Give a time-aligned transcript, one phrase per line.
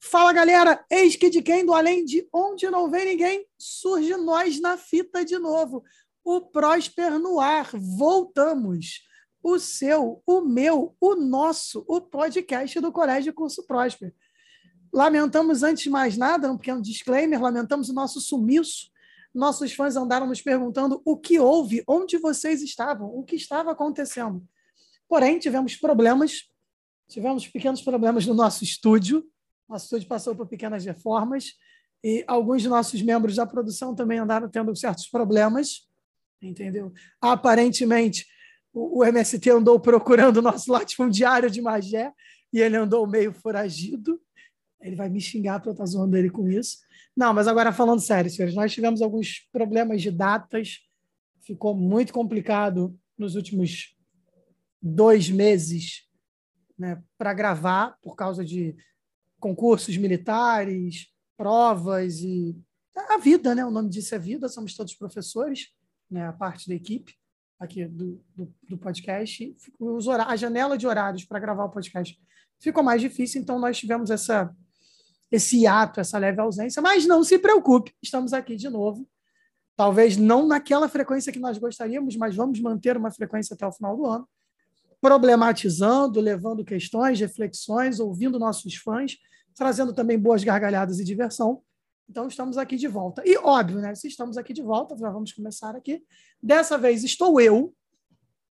[0.00, 4.60] Fala galera, eis que de quem do além de onde não vem ninguém, surge nós
[4.60, 5.82] na fita de novo.
[6.24, 9.02] O Prosper no ar, voltamos.
[9.42, 14.14] O seu, o meu, o nosso, o podcast do Colégio Curso Prosper.
[14.92, 18.90] Lamentamos antes de mais nada, um pequeno disclaimer, lamentamos o nosso sumiço.
[19.34, 24.42] Nossos fãs andaram nos perguntando o que houve, onde vocês estavam, o que estava acontecendo.
[25.08, 26.48] Porém, tivemos problemas,
[27.08, 29.24] tivemos pequenos problemas no nosso estúdio,
[29.68, 31.54] nosso estúdio passou por pequenas reformas
[32.02, 35.88] e alguns de nossos membros da produção também andaram tendo certos problemas,
[36.40, 36.92] entendeu?
[37.20, 38.26] Aparentemente,
[38.72, 42.12] o, MST andou procurando o nosso latifundiário de Magé
[42.52, 44.20] e ele andou meio foragido.
[44.80, 46.78] Ele vai me xingar para eu estar zoando ele com isso.
[47.16, 50.78] Não, mas agora falando sério, senhores, nós tivemos alguns problemas de datas,
[51.44, 53.96] ficou muito complicado nos últimos
[54.80, 56.06] dois meses
[56.78, 58.76] né, para gravar, por causa de
[59.38, 62.56] concursos militares, provas e
[62.94, 63.64] a vida, né?
[63.64, 65.68] O nome disso é vida, somos todos professores,
[66.10, 66.26] né?
[66.26, 67.14] A parte da equipe
[67.58, 69.56] aqui do, do, do podcast.
[69.78, 72.18] Os horários, a janela de horários para gravar o podcast
[72.60, 74.54] ficou mais difícil, então nós tivemos essa
[75.30, 79.06] esse ato, essa leve ausência, mas não se preocupe, estamos aqui de novo.
[79.76, 83.94] Talvez não naquela frequência que nós gostaríamos, mas vamos manter uma frequência até o final
[83.94, 84.28] do ano,
[85.00, 89.16] problematizando, levando questões, reflexões, ouvindo nossos fãs
[89.58, 91.60] trazendo também boas gargalhadas e diversão.
[92.08, 93.22] Então, estamos aqui de volta.
[93.26, 93.94] E, óbvio, né?
[93.94, 96.02] Se estamos aqui de volta, já vamos começar aqui.
[96.40, 97.74] Dessa vez estou eu,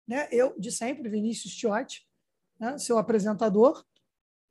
[0.06, 0.28] né?
[0.30, 2.06] eu de sempre, Vinícius Tiotti,
[2.60, 2.76] né?
[2.76, 3.82] seu apresentador,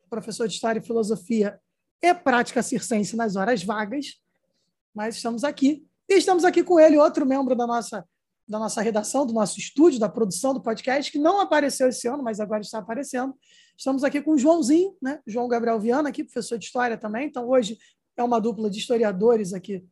[0.10, 1.62] professor de História e Filosofia
[2.02, 4.20] e Prática Circense nas horas vagas.
[4.94, 5.86] Mas estamos aqui.
[6.10, 8.04] E estamos aqui com ele, outro membro da nossa,
[8.50, 12.24] da nossa redação, do nosso estúdio, da produção do podcast, que não apareceu esse ano,
[12.24, 13.36] mas agora está aparecendo,
[13.80, 15.22] Estamos aqui com o Joãozinho, né?
[15.26, 17.28] João Gabriel Viana, aqui, professor de História também.
[17.28, 17.78] Então, hoje
[18.18, 19.86] é uma dupla de historiadores aqui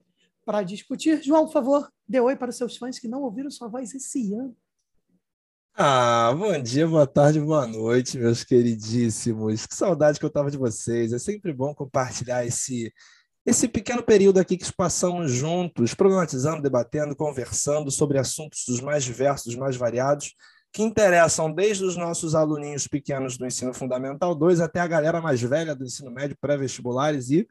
[0.45, 1.23] para discutir.
[1.23, 4.33] João, por favor, dê oi para os seus fãs que não ouviram sua voz esse
[4.33, 4.53] ano.
[5.73, 9.65] Ah, bom dia, boa tarde, boa noite, meus queridíssimos.
[9.65, 11.13] Que saudade que eu estava de vocês.
[11.13, 12.93] É sempre bom compartilhar esse
[13.47, 19.45] esse pequeno período aqui que passamos juntos, problematizando, debatendo, conversando sobre assuntos dos mais diversos,
[19.45, 20.35] dos mais variados
[20.73, 25.41] que interessam desde os nossos aluninhos pequenos do ensino fundamental 2 até a galera mais
[25.41, 27.47] velha do ensino médio, pré-vestibulares e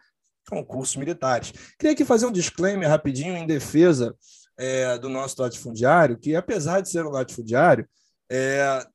[0.47, 1.51] concursos militares.
[1.79, 4.15] Queria aqui fazer um disclaimer rapidinho em defesa
[4.59, 7.89] é, do nosso latifundiário, que apesar de ser um latifundiário,
[8.31, 8.87] é,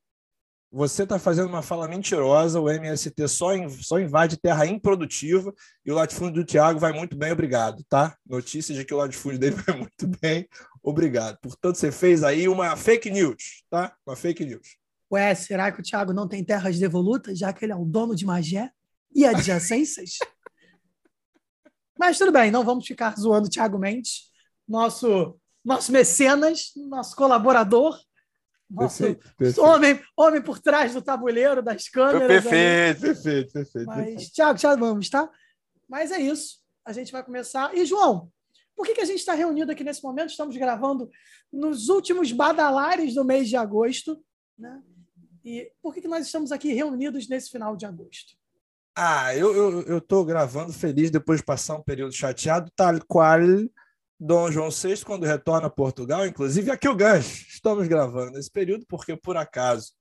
[0.71, 3.49] você está fazendo uma fala mentirosa, o MST só,
[3.81, 5.53] só invade terra improdutiva
[5.85, 8.15] e o latifúndio do Tiago vai muito bem, obrigado, tá?
[8.25, 10.47] Notícia de que o latifúndio dele vai muito bem,
[10.81, 11.37] obrigado.
[11.41, 13.93] Portanto, você fez aí uma fake news, tá?
[14.07, 14.77] Uma fake news.
[15.11, 18.15] Ué, será que o Tiago não tem terras devolutas, já que ele é o dono
[18.15, 18.71] de Magé
[19.13, 20.19] e adjacências?
[21.99, 24.31] Mas tudo bem, não vamos ficar zoando o Tiago Mendes,
[24.65, 27.99] nosso, nosso mecenas, nosso colaborador,
[28.77, 29.61] perfeito, perfeito.
[29.61, 32.27] Homem, homem por trás do tabuleiro, das câmeras.
[32.27, 33.87] Perfeito, perfeito, perfeito.
[33.87, 34.29] Mas.
[34.29, 35.29] Tiago, já vamos, tá?
[35.87, 36.59] Mas é isso.
[36.85, 37.75] A gente vai começar.
[37.75, 38.31] E, João,
[38.75, 40.29] por que, que a gente está reunido aqui nesse momento?
[40.29, 41.09] Estamos gravando
[41.51, 44.23] nos últimos badalares do mês de agosto.
[44.57, 44.81] Né?
[45.43, 48.33] E por que, que nós estamos aqui reunidos nesse final de agosto?
[48.95, 53.39] Ah, eu estou gravando feliz depois de passar um período chateado, tal qual
[54.23, 58.85] Dom João VI, quando retorna a Portugal, inclusive aqui o gancho, estamos gravando nesse período,
[58.87, 59.93] porque por acaso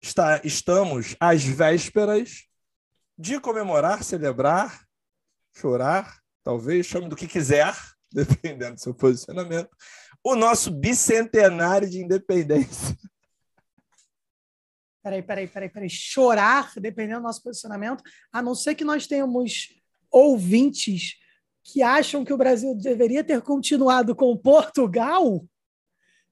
[0.00, 2.44] está, estamos às vésperas
[3.18, 4.86] de comemorar, celebrar,
[5.52, 7.74] chorar, talvez, chame do que quiser,
[8.14, 9.76] dependendo do seu posicionamento,
[10.22, 12.96] o nosso bicentenário de independência.
[15.02, 15.90] Peraí, peraí, peraí, peraí.
[15.90, 19.70] Chorar, dependendo do nosso posicionamento, a não ser que nós tenhamos
[20.08, 21.19] ouvintes
[21.72, 25.44] que acham que o Brasil deveria ter continuado com Portugal,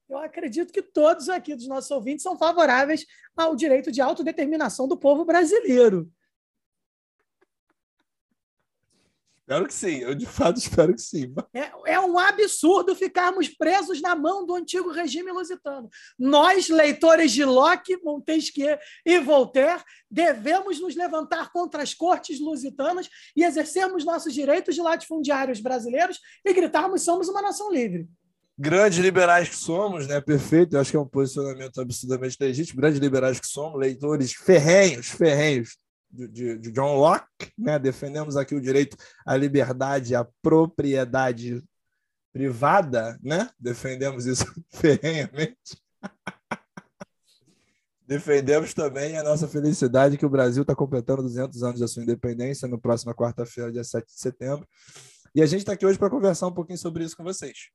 [0.09, 3.05] eu acredito que todos aqui dos nossos ouvintes são favoráveis
[3.37, 6.11] ao direito de autodeterminação do povo brasileiro.
[9.49, 11.35] Espero que sim, eu de fato espero que sim.
[11.55, 15.89] É, é, um absurdo ficarmos presos na mão do antigo regime lusitano.
[16.19, 23.43] Nós, leitores de Locke, Montesquieu e Voltaire, devemos nos levantar contra as cortes lusitanas e
[23.43, 28.07] exercermos nossos direitos de latifundiários brasileiros e gritarmos: somos uma nação livre.
[28.59, 30.21] Grandes liberais que somos, né?
[30.21, 32.83] Perfeito, eu acho que é um posicionamento absurdamente legítimo.
[32.83, 35.79] Grandes liberais que somos, leitores ferrenhos, ferrenhos
[36.11, 37.79] de, de, John Locke, né?
[37.79, 38.97] defendemos aqui o direito
[39.27, 41.63] à liberdade, à propriedade
[42.33, 43.51] privada, né?
[43.59, 45.77] defendemos isso ferrenhamente.
[48.07, 52.67] Defendemos também a nossa felicidade que o Brasil está completando 200 anos da sua independência
[52.67, 54.67] no próximo quarta-feira, dia 7 de setembro.
[55.35, 57.69] E a gente está aqui hoje para conversar um pouquinho sobre isso com vocês.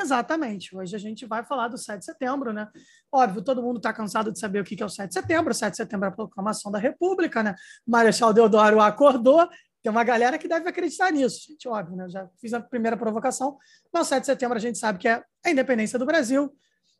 [0.00, 0.76] Exatamente.
[0.76, 2.68] Hoje a gente vai falar do 7 de setembro, né?
[3.12, 5.50] Óbvio, todo mundo está cansado de saber o que é o 7 de setembro.
[5.50, 7.54] O 7 de setembro é a proclamação da República, né?
[7.86, 9.48] Marechal Deodoro acordou.
[9.82, 12.08] Tem uma galera que deve acreditar nisso, gente, óbvio, né?
[12.08, 13.56] Já fiz a primeira provocação.
[13.92, 16.52] Mas o 7 de setembro a gente sabe que é a independência do Brasil,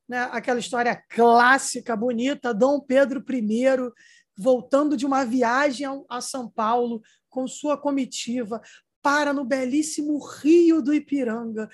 [0.09, 0.29] né?
[0.33, 3.93] aquela história clássica, bonita, Dom Pedro I
[4.37, 8.63] voltando de uma viagem a São Paulo com sua comitiva,
[9.03, 11.69] para no belíssimo rio do Ipiranga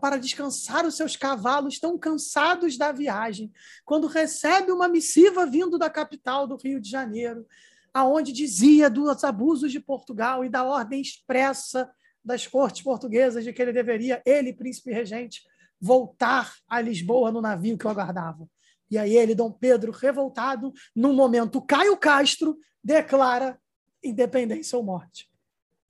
[0.00, 3.52] para descansar os seus cavalos tão cansados da viagem,
[3.84, 7.46] quando recebe uma missiva vindo da capital do Rio de Janeiro,
[7.92, 11.90] aonde dizia dos abusos de Portugal e da ordem expressa
[12.24, 15.42] das cortes portuguesas de que ele deveria, ele, príncipe regente,
[15.80, 18.48] voltar a Lisboa no navio que o aguardava.
[18.90, 23.58] E aí ele, Dom Pedro, revoltado, num momento, Caio Castro declara
[24.02, 25.28] independência ou morte.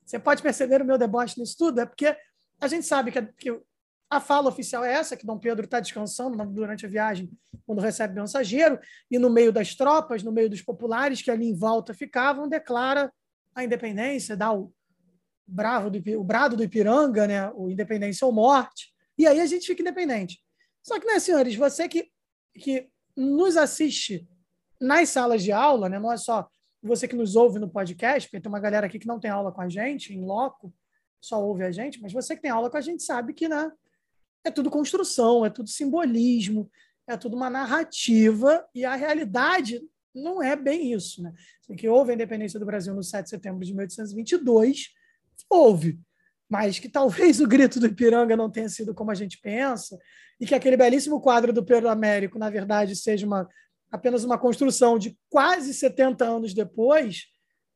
[0.05, 2.15] Você pode perceber o meu deboche nisso tudo, é porque
[2.59, 3.61] a gente sabe que, que
[4.09, 7.29] a fala oficial é essa, que Dom Pedro está descansando durante a viagem,
[7.65, 8.79] quando recebe mensageiro,
[9.09, 13.11] e no meio das tropas, no meio dos populares que ali em volta ficavam, declara
[13.53, 14.71] a independência, dá o,
[15.47, 17.51] bravo do, o brado do Ipiranga, né?
[17.55, 18.93] o independência ou morte.
[19.17, 20.41] E aí a gente fica independente.
[20.83, 22.11] Só que, né, senhores, você que,
[22.53, 24.27] que nos assiste
[24.79, 26.47] nas salas de aula, né, não é só
[26.87, 29.51] você que nos ouve no podcast, porque tem uma galera aqui que não tem aula
[29.51, 30.73] com a gente, em loco,
[31.21, 33.71] só ouve a gente, mas você que tem aula com a gente sabe que né,
[34.43, 36.69] é tudo construção, é tudo simbolismo,
[37.07, 39.81] é tudo uma narrativa, e a realidade
[40.13, 41.21] não é bem isso.
[41.21, 41.33] Né?
[41.77, 44.89] Que houve a independência do Brasil no 7 de setembro de 1822,
[45.49, 45.99] houve
[46.49, 49.97] mas que talvez o grito do Ipiranga não tenha sido como a gente pensa,
[50.39, 53.47] e que aquele belíssimo quadro do Pedro Américo, na verdade, seja uma,
[53.91, 57.27] apenas uma construção de quase 70 anos depois,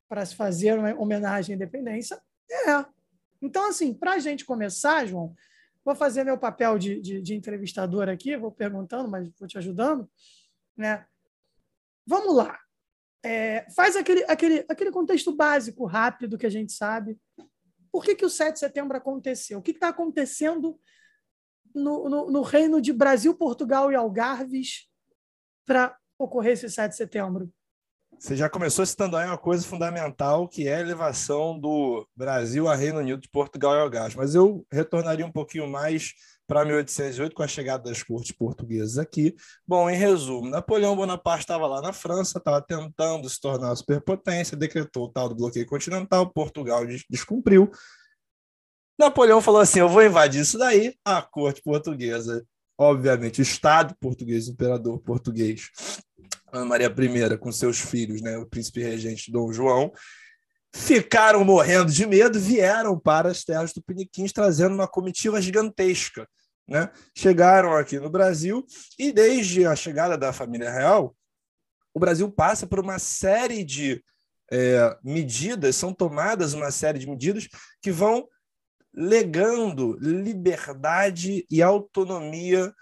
[0.08, 2.20] para se fazer uma homenagem à independência,
[2.52, 2.86] é.
[3.42, 5.34] Então, assim, para a gente começar, João,
[5.86, 10.10] vou fazer meu papel de, de, de, entrevistador aqui, vou perguntando, mas vou te ajudando.
[10.76, 11.06] Né?
[12.06, 12.60] Vamos lá.
[13.24, 17.20] É, faz aquele, aquele, aquele contexto básico, rápido, que a gente sabe,
[17.92, 19.60] por que, que o 7 de setembro aconteceu?
[19.60, 20.80] O que está acontecendo
[21.74, 24.89] no, no, no, reino de Brasil, Portugal e Algarves
[25.70, 27.48] para ocorrer esse 7 de setembro?
[28.18, 32.76] Você já começou citando aí uma coisa fundamental, que é a elevação do Brasil a
[32.76, 34.16] Reino Unido de Portugal e Algarves.
[34.16, 36.16] Mas eu retornaria um pouquinho mais
[36.48, 39.36] para 1808, com a chegada das cortes portuguesas aqui.
[39.66, 45.06] Bom, em resumo, Napoleão Bonaparte estava lá na França, estava tentando se tornar superpotência, decretou
[45.06, 47.70] o tal do bloqueio continental, Portugal descumpriu.
[48.98, 50.96] Napoleão falou assim: eu vou invadir isso daí.
[51.06, 52.44] A corte portuguesa,
[52.80, 55.70] obviamente, o Estado português, o imperador português,
[56.52, 59.92] Ana Maria I, com seus filhos, né, o príncipe regente Dom João,
[60.74, 66.28] ficaram morrendo de medo, vieram para as terras tupiniquins trazendo uma comitiva gigantesca
[66.70, 68.66] né, chegaram aqui no Brasil
[68.98, 71.16] e desde a chegada da família real,
[71.94, 74.04] o Brasil passa por uma série de
[74.52, 77.48] é, medidas, são tomadas uma série de medidas
[77.82, 78.28] que vão
[79.00, 82.74] legando liberdade e autonomia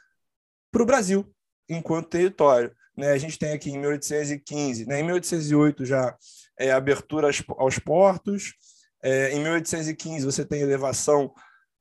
[0.71, 1.31] para o Brasil
[1.69, 2.75] enquanto território.
[2.97, 3.11] Né?
[3.11, 4.99] A gente tem aqui em 1815, né?
[4.99, 6.17] em 1808 já
[6.57, 7.29] é, abertura
[7.59, 8.55] aos portos,
[9.03, 11.31] é, em 1815 você tem elevação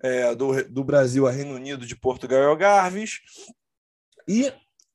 [0.02, 3.20] é, do, do Brasil a Reino Unido, de Portugal e Algarves.
[4.28, 4.52] E,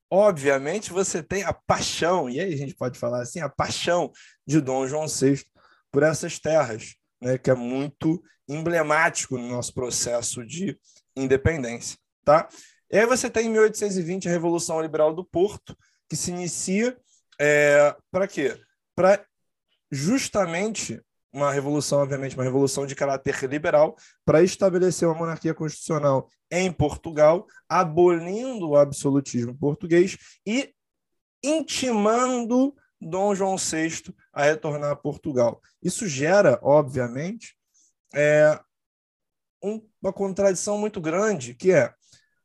[0.08, 4.12] obviamente, você tem a paixão, e aí a gente pode falar assim, a paixão
[4.46, 5.44] de Dom João VI
[5.92, 10.78] por essas terras, né, que é muito emblemático no nosso processo de
[11.16, 11.98] independência.
[12.24, 12.50] Tá?
[12.90, 15.78] E aí você tem em 1820 a Revolução Liberal do Porto,
[16.10, 16.98] que se inicia
[17.40, 18.60] é, para quê?
[18.96, 19.25] Para
[19.90, 21.01] justamente
[21.34, 27.48] uma revolução, obviamente, uma revolução de caráter liberal, para estabelecer uma monarquia constitucional em Portugal,
[27.70, 30.74] abolindo o absolutismo português e
[31.44, 35.60] intimando Dom João VI a retornar a Portugal.
[35.81, 37.55] Isso gera, obviamente,
[38.13, 38.60] é,
[39.63, 41.93] um, uma contradição muito grande, que é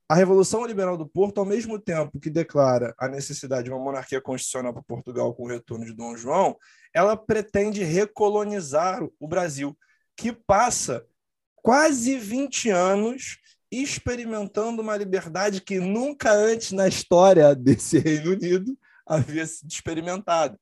[0.09, 4.21] a Revolução Liberal do Porto, ao mesmo tempo que declara a necessidade de uma monarquia
[4.21, 6.57] constitucional para Portugal com o retorno de Dom João,
[6.95, 9.77] ela pretende recolonizar o Brasil,
[10.17, 11.05] que passa
[11.57, 13.39] quase 20 anos
[13.71, 20.59] experimentando uma liberdade que nunca antes na história desse Reino Unido havia sido experimentado.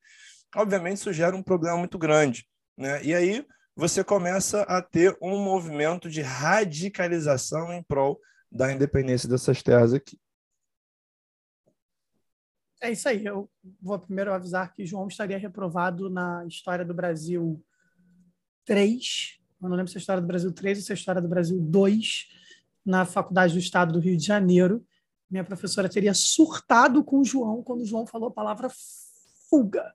[0.55, 2.47] Obviamente, isso gera um problema muito grande.
[2.77, 3.05] Né?
[3.05, 8.21] E aí você começa a ter um movimento de radicalização em prol
[8.51, 10.19] da independência dessas terras aqui.
[12.81, 13.25] é isso aí.
[13.25, 17.65] Eu vou primeiro avisar que João estaria reprovado na História do Brasil
[18.65, 19.41] 3.
[19.63, 21.59] Eu não lembro se é História do Brasil 3 ou se é História do Brasil
[21.59, 22.29] 2,
[22.85, 24.87] na Faculdade do Estado do Rio de Janeiro.
[25.31, 28.71] Minha professora teria surtado com o João quando o João falou a palavra
[29.49, 29.93] fuga.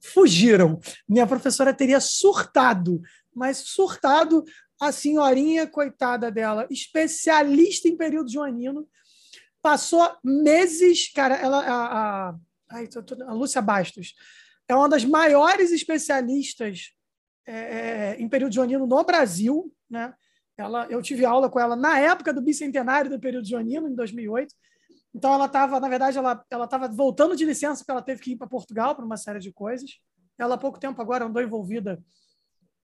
[0.00, 0.80] Fugiram.
[1.08, 3.00] Minha professora teria surtado,
[3.34, 4.44] mas surtado
[4.80, 8.88] a senhorinha coitada dela, especialista em período joanino,
[9.60, 12.34] passou meses, cara, ela a, a,
[13.26, 14.14] a Lúcia Bastos
[14.68, 16.92] é uma das maiores especialistas
[17.46, 20.14] é, é, em período joanino no Brasil, né?
[20.58, 24.52] Ela, eu tive aula com ela na época do bicentenário do período joanino, em 2008.
[25.14, 28.36] Então, ela estava, na verdade, ela estava voltando de licença, porque ela teve que ir
[28.36, 29.98] para Portugal para uma série de coisas.
[30.36, 32.02] Ela, há pouco tempo agora, andou envolvida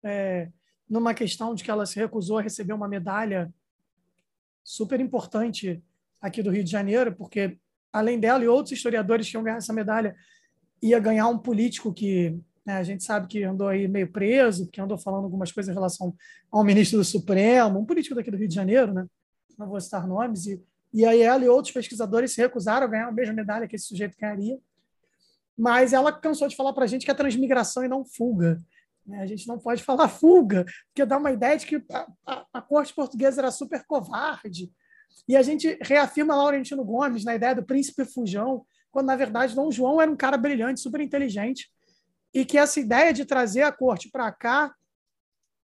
[0.05, 0.51] é,
[0.89, 3.53] numa questão de que ela se recusou a receber uma medalha
[4.63, 5.83] super importante
[6.21, 7.59] aqui do Rio de Janeiro, porque,
[7.91, 10.15] além dela e outros historiadores que iam ganhar essa medalha,
[10.83, 14.97] ia ganhar um político que a gente sabe que andou aí meio preso, que andou
[14.97, 16.15] falando algumas coisas em relação
[16.51, 19.07] ao ministro do Supremo, um político daqui do Rio de Janeiro, né?
[19.59, 23.09] não vou citar nomes, e e aí ela e outros pesquisadores se recusaram a ganhar
[23.09, 24.59] a mesma medalha que esse sujeito ganharia.
[25.57, 28.59] Mas ela cansou de falar para a gente que é transmigração e não fuga.
[29.07, 29.21] Né?
[29.21, 32.61] A gente não pode falar fuga, porque dá uma ideia de que a, a, a
[32.61, 34.71] corte portuguesa era super covarde.
[35.27, 39.71] E a gente reafirma Laurentino Gomes na ideia do príncipe fujão, quando, na verdade, Dom
[39.71, 41.71] João era um cara brilhante, super inteligente,
[42.35, 44.75] e que essa ideia de trazer a corte para cá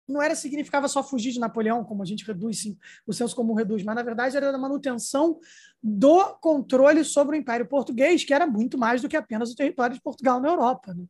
[0.08, 3.54] não era significava só fugir de Napoleão, como a gente reduz sim, o senso comum
[3.54, 5.38] reduz, mas na verdade era a manutenção
[5.82, 9.96] do controle sobre o Império Português, que era muito mais do que apenas o território
[9.96, 10.94] de Portugal na Europa.
[10.94, 11.04] Né?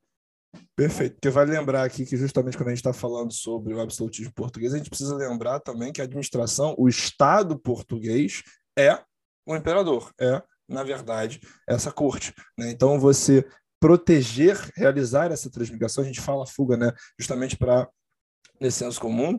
[0.74, 1.14] Perfeito.
[1.14, 4.72] Porque vale lembrar aqui que justamente quando a gente está falando sobre o absolutismo português,
[4.72, 8.42] a gente precisa lembrar também que a administração, o Estado português
[8.78, 8.98] é
[9.46, 12.34] o imperador, é, na verdade, essa corte.
[12.58, 12.70] Né?
[12.70, 13.46] Então, você
[13.80, 16.92] proteger, realizar essa transmigração, a gente fala fuga, né?
[17.18, 17.88] justamente para
[18.60, 19.38] nesse senso comum,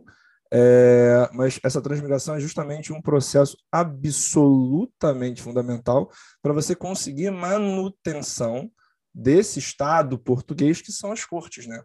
[0.51, 6.09] é, mas essa transmigração é justamente um processo absolutamente fundamental
[6.41, 8.71] para você conseguir manutenção
[9.13, 11.81] desse Estado português que são as cortes, né?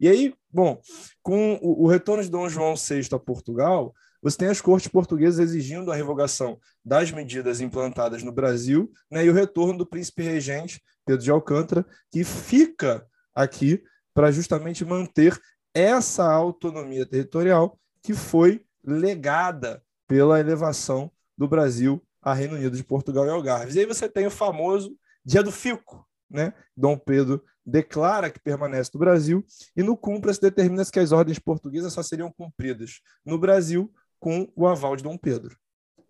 [0.00, 0.80] E aí, bom,
[1.22, 5.38] com o, o retorno de Dom João VI a Portugal, você tem as cortes portuguesas
[5.38, 10.82] exigindo a revogação das medidas implantadas no Brasil né, e o retorno do príncipe regente
[11.04, 15.38] Pedro de Alcântara, que fica aqui para justamente manter
[15.74, 23.26] essa autonomia territorial que foi legada pela elevação do Brasil a Reino Unido de Portugal
[23.26, 23.74] e Algarves.
[23.74, 26.54] E aí você tem o famoso Dia do Fico, né?
[26.74, 29.44] Dom Pedro declara que permanece no Brasil
[29.76, 33.92] e no cumpra-se determina-se que as ordens portuguesas só seriam cumpridas no Brasil
[34.24, 35.58] com o aval de Dom Pedro.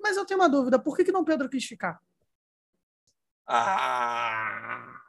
[0.00, 2.00] Mas eu tenho uma dúvida, por que, que Dom Pedro quis ficar?
[3.46, 5.00] Ah!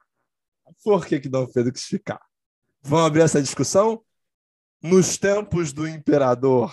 [0.83, 2.19] Por que, que Dom Pedro quis ficar?
[2.81, 4.03] Vamos abrir essa discussão?
[4.85, 6.71] nos tempos do imperador?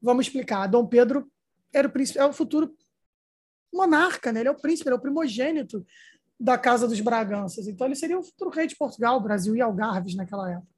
[0.00, 0.66] Vamos explicar.
[0.66, 1.30] Dom Pedro
[1.72, 2.74] era o príncipe, é o futuro
[3.72, 4.40] monarca, né?
[4.40, 5.84] Ele é o príncipe, ele é o primogênito
[6.40, 7.68] da Casa dos Braganças.
[7.68, 10.72] Então ele seria o futuro rei de Portugal, Brasil e Algarves naquela época.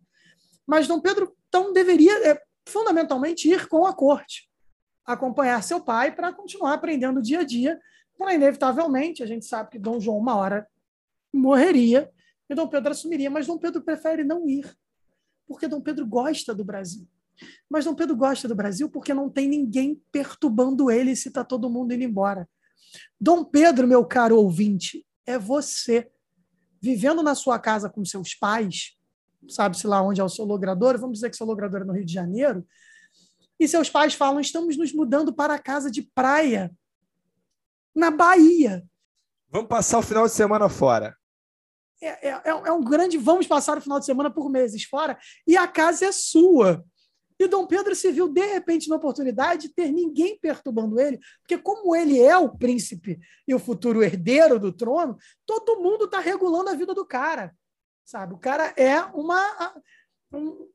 [0.66, 4.49] Mas Dom Pedro então deveria é, fundamentalmente ir com a corte,
[5.04, 7.80] acompanhar seu pai para continuar aprendendo dia a dia,
[8.16, 10.68] para inevitavelmente, a gente sabe que Dom João uma hora
[11.32, 12.10] morreria
[12.48, 14.76] e Dom Pedro assumiria, mas Dom Pedro prefere não ir
[15.50, 17.08] porque Dom Pedro gosta do Brasil.
[17.68, 21.68] Mas Dom Pedro gosta do Brasil porque não tem ninguém perturbando ele se está todo
[21.68, 22.48] mundo indo embora.
[23.20, 26.08] Dom Pedro, meu caro ouvinte, é você
[26.80, 28.96] vivendo na sua casa com seus pais,
[29.48, 32.04] sabe-se lá onde é o seu logrador, vamos dizer que seu logrador é no Rio
[32.04, 32.64] de Janeiro,
[33.60, 36.72] e seus pais falam: estamos nos mudando para a casa de praia,
[37.94, 38.82] na Bahia.
[39.50, 41.14] Vamos passar o final de semana fora.
[42.02, 45.18] É, é, é, é um grande vamos passar o final de semana por meses fora
[45.46, 46.82] e a casa é sua.
[47.38, 51.56] E Dom Pedro se viu, de repente, na oportunidade de ter ninguém perturbando ele, porque,
[51.56, 56.68] como ele é o príncipe e o futuro herdeiro do trono, todo mundo está regulando
[56.68, 57.54] a vida do cara.
[58.04, 58.34] Sabe?
[58.34, 59.74] O cara é uma,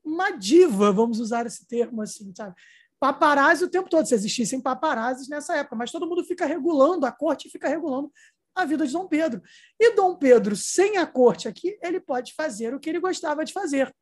[0.04, 2.54] uma diva, vamos usar esse termo assim, sabe?
[2.98, 7.12] Paparazzi o tempo todo, se existissem paparazzis nessa época, mas todo mundo fica regulando, a
[7.12, 8.10] corte fica regulando
[8.54, 9.42] a vida de Dom Pedro.
[9.78, 13.52] E Dom Pedro, sem a corte aqui, ele pode fazer o que ele gostava de
[13.52, 13.94] fazer: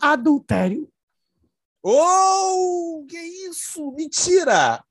[0.00, 0.90] adultério.
[1.82, 3.92] Oh, que isso?
[3.92, 4.84] Mentira!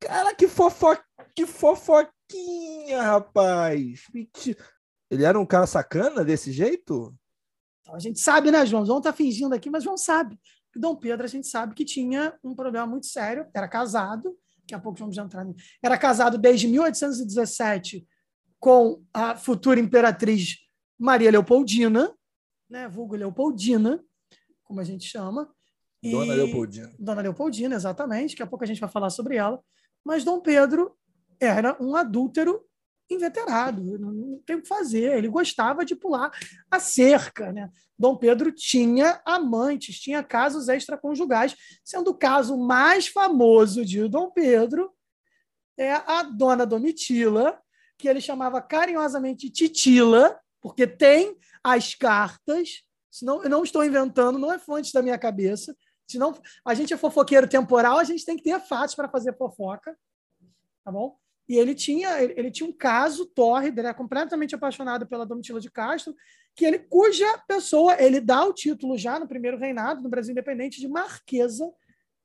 [0.00, 0.96] Cara, que, fofo...
[1.36, 4.04] que fofoquinha, rapaz!
[4.14, 4.64] Mentira.
[5.10, 7.14] Ele era um cara sacana desse jeito?
[7.90, 8.86] Então, a gente sabe, né, João?
[8.86, 10.38] João tá fingindo aqui, mas João sabe.
[10.72, 14.74] Que Dom Pedro, a gente sabe que tinha um problema muito sério, era casado, daqui
[14.74, 15.44] a pouco vamos entrar.
[15.82, 18.06] Era casado desde 1817
[18.60, 20.58] com a futura imperatriz
[20.96, 22.14] Maria Leopoldina,
[22.68, 24.00] né, vulgo Leopoldina,
[24.62, 25.52] como a gente chama.
[26.00, 26.94] Dona Leopoldina.
[26.98, 28.34] Dona Leopoldina, exatamente.
[28.34, 29.60] Daqui a pouco a gente vai falar sobre ela.
[30.04, 30.96] Mas Dom Pedro
[31.40, 32.64] era um adúltero
[33.14, 35.16] inveterado, não tem o que fazer.
[35.16, 36.30] Ele gostava de pular
[36.70, 37.52] a cerca.
[37.52, 37.70] Né?
[37.98, 44.92] Dom Pedro tinha amantes, tinha casos extraconjugais, sendo o caso mais famoso de Dom Pedro
[45.76, 47.58] é a dona Domitila,
[47.96, 52.82] que ele chamava carinhosamente Titila, porque tem as cartas.
[53.10, 55.74] Senão, eu não estou inventando, não é fonte da minha cabeça.
[56.06, 59.96] Senão, a gente é fofoqueiro temporal, a gente tem que ter fatos para fazer fofoca.
[60.84, 61.16] Tá bom?
[61.50, 65.68] E ele tinha, ele, tinha um caso tórrido, ele era completamente apaixonado pela Domitila de
[65.68, 66.14] Castro,
[66.54, 70.78] que ele, cuja pessoa, ele dá o título já no primeiro reinado, no Brasil Independente,
[70.78, 71.68] de Marquesa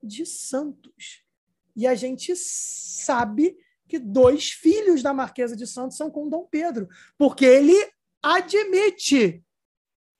[0.04, 1.24] de Santos.
[1.76, 6.88] E a gente sabe que dois filhos da Marquesa de Santos são com Dom Pedro,
[7.18, 7.74] porque ele
[8.22, 9.44] admite,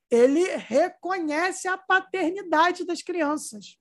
[0.10, 3.78] ele reconhece a paternidade das crianças.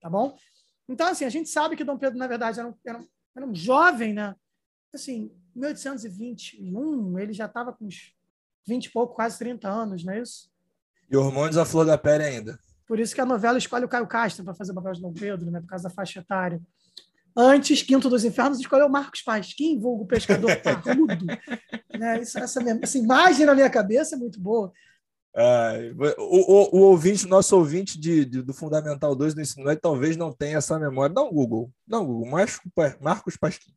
[0.00, 0.36] Tá bom?
[0.88, 3.46] Então, assim, a gente sabe que Dom Pedro, na verdade, era um, era um, era
[3.46, 4.34] um jovem, né?
[4.92, 8.14] Assim, em 1821, ele já estava com uns
[8.66, 10.50] 20 e pouco, quase 30 anos, não é isso?
[11.10, 12.58] E hormônios à flor da pele ainda.
[12.86, 15.12] Por isso que a novela escolhe o Caio Castro para fazer o papel de Dom
[15.12, 15.60] Pedro, né?
[15.60, 16.60] Por causa da faixa etária.
[17.36, 21.26] Antes, Quinto dos Infernos escolheu Marcos Pasquim, vulgo pescador parrudo.
[21.98, 22.20] né?
[22.20, 24.72] Isso, essa, essa imagem na minha cabeça é muito boa.
[25.36, 30.16] O, o, o, ouvinte, nosso ouvinte de, de, do Fundamental 2 do ensino médio, talvez
[30.16, 31.12] não tenha essa memória.
[31.12, 31.72] Não, Google.
[31.86, 32.30] Não, Google.
[32.30, 32.60] Marcos,
[33.00, 33.72] Marcos Pasquim.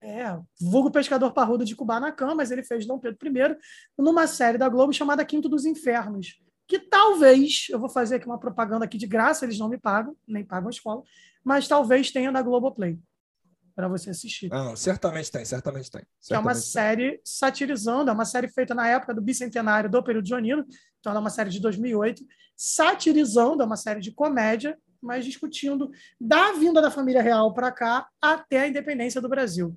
[0.00, 3.56] É, vulgo pescador parrudo de Kubanacan, mas ele fez Dom Pedro I
[3.98, 8.38] numa série da Globo chamada Quinto dos Infernos, que talvez, eu vou fazer aqui uma
[8.38, 11.02] propaganda aqui de graça, eles não me pagam, nem pagam a escola,
[11.42, 12.98] mas talvez tenha na Globoplay
[13.76, 14.48] para você assistir.
[14.48, 16.02] Não, certamente tem, certamente tem.
[16.18, 16.62] Certamente é uma tem.
[16.62, 20.64] série satirizando, é uma série feita na época do bicentenário do período Joanino,
[20.98, 22.24] então é uma série de 2008,
[22.56, 28.08] satirizando, é uma série de comédia, mas discutindo da vinda da família real para cá
[28.18, 29.76] até a independência do Brasil.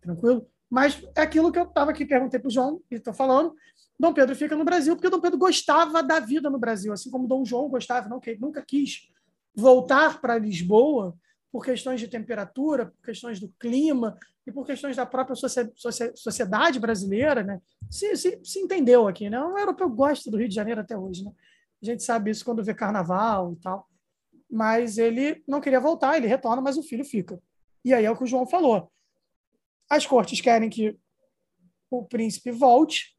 [0.00, 0.48] Tranquilo?
[0.70, 3.52] Mas é aquilo que eu estava aqui, perguntei para o João, e estou falando,
[3.98, 7.26] Dom Pedro fica no Brasil, porque Dom Pedro gostava da vida no Brasil, assim como
[7.26, 9.10] Dom João gostava, não, que nunca quis
[9.52, 11.18] voltar para Lisboa
[11.52, 15.34] por questões de temperatura, por questões do clima e por questões da própria
[16.14, 17.60] sociedade brasileira, né?
[17.90, 19.40] Se, se, se entendeu aqui, né?
[19.42, 21.32] O europeu gosta do Rio de Janeiro até hoje, né?
[21.82, 23.88] A gente sabe isso quando vê carnaval e tal.
[24.50, 27.40] Mas ele não queria voltar, ele retorna, mas o filho fica.
[27.84, 28.92] E aí é o que o João falou.
[29.88, 30.98] As cortes querem que
[31.90, 33.16] o príncipe volte,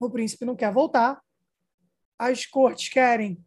[0.00, 1.22] o príncipe não quer voltar.
[2.18, 3.38] As cortes querem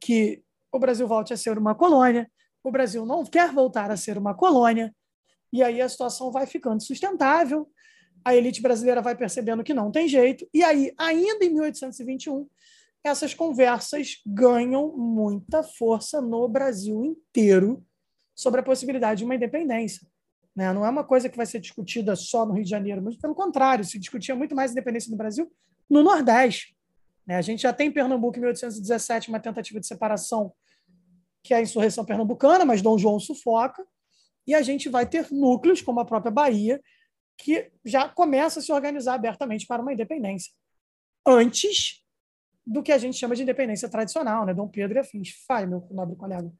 [0.00, 2.30] que o Brasil volte a ser uma colônia,
[2.68, 4.94] o Brasil não quer voltar a ser uma colônia,
[5.52, 7.68] e aí a situação vai ficando sustentável,
[8.24, 12.46] a elite brasileira vai percebendo que não tem jeito, e aí, ainda em 1821,
[13.02, 17.84] essas conversas ganham muita força no Brasil inteiro
[18.34, 20.06] sobre a possibilidade de uma independência.
[20.54, 20.72] Né?
[20.72, 23.34] Não é uma coisa que vai ser discutida só no Rio de Janeiro, mas pelo
[23.34, 25.50] contrário, se discutia muito mais independência no Brasil
[25.88, 26.76] no Nordeste.
[27.26, 27.36] Né?
[27.36, 30.52] A gente já tem em Pernambuco, em 1817, uma tentativa de separação
[31.48, 33.82] que é a insurreição pernambucana, mas Dom João sufoca,
[34.46, 36.78] e a gente vai ter núcleos, como a própria Bahia,
[37.38, 40.52] que já começa a se organizar abertamente para uma independência.
[41.26, 42.04] Antes
[42.66, 44.52] do que a gente chama de independência tradicional, né?
[44.52, 45.30] Dom Pedro e afins.
[45.46, 46.52] Fale, meu nobre colega.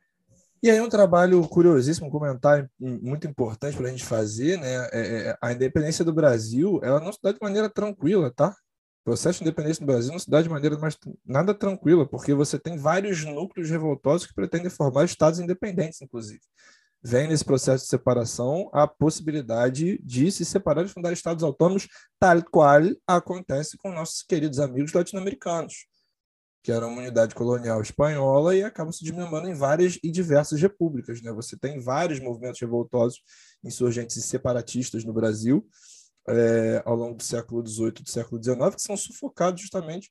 [0.63, 4.89] E aí um trabalho curiosíssimo, um comentário muito importante para a gente fazer, né?
[4.91, 8.57] É, é, a independência do Brasil, ela não se dá de maneira tranquila, tá?
[9.09, 10.95] Processo de independência do Brasil não se dá de maneira mais,
[11.25, 16.43] nada tranquila, porque você tem vários núcleos revoltosos que pretendem formar estados independentes, inclusive.
[17.03, 21.89] Vem nesse processo de separação a possibilidade de se separar e fundar estados autônomos,
[22.21, 25.87] tal qual acontece com nossos queridos amigos latino-americanos
[26.61, 31.23] que era uma unidade colonial espanhola e acaba se desmembrando em várias e diversas repúblicas.
[31.23, 31.33] Né?
[31.33, 33.23] Você tem vários movimentos revoltosos,
[33.65, 35.67] insurgentes e separatistas no Brasil,
[36.29, 40.11] é, ao longo do século XVIII e do século XIX, que são sufocados justamente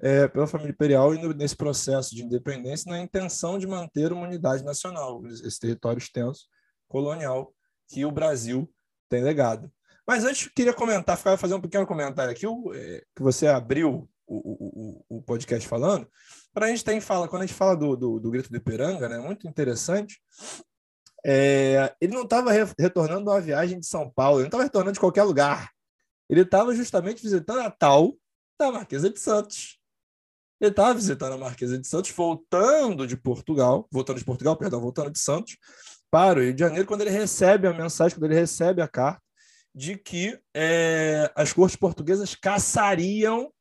[0.00, 4.26] é, pela família imperial e no, nesse processo de independência, na intenção de manter uma
[4.26, 6.46] unidade nacional, esse território extenso,
[6.88, 7.52] colonial,
[7.88, 8.70] que o Brasil
[9.08, 9.70] tem legado.
[10.06, 14.08] Mas antes, eu queria comentar, fazer um pequeno comentário aqui, o, é, que você abriu
[14.26, 16.08] o, o, o podcast falando,
[16.52, 19.08] para a gente tem fala, quando a gente fala do, do, do grito do Ipiranga,
[19.08, 20.20] né, muito interessante,
[21.30, 24.94] é, ele não estava re, retornando uma viagem de São Paulo, ele não estava retornando
[24.94, 25.70] de qualquer lugar.
[26.26, 28.14] Ele estava justamente visitando a tal
[28.58, 29.78] da Marquesa de Santos.
[30.58, 35.10] Ele estava visitando a Marquesa de Santos, voltando de Portugal, voltando de Portugal, perdão, voltando
[35.10, 35.58] de Santos,
[36.10, 39.22] para o Rio de Janeiro quando ele recebe a mensagem, quando ele recebe a carta
[39.74, 43.52] de que é, as cortes portuguesas caçariam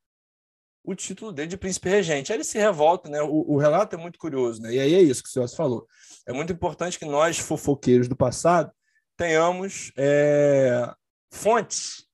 [0.87, 2.31] o título dele de príncipe regente.
[2.31, 3.21] Ele se revolta, né?
[3.21, 4.73] O, o, relato é muito curioso, né?
[4.73, 5.85] E aí é isso que o senhor falou.
[6.25, 8.71] É muito importante que nós, fofoqueiros do passado,
[9.17, 10.89] tenhamos é,
[11.29, 12.07] fontes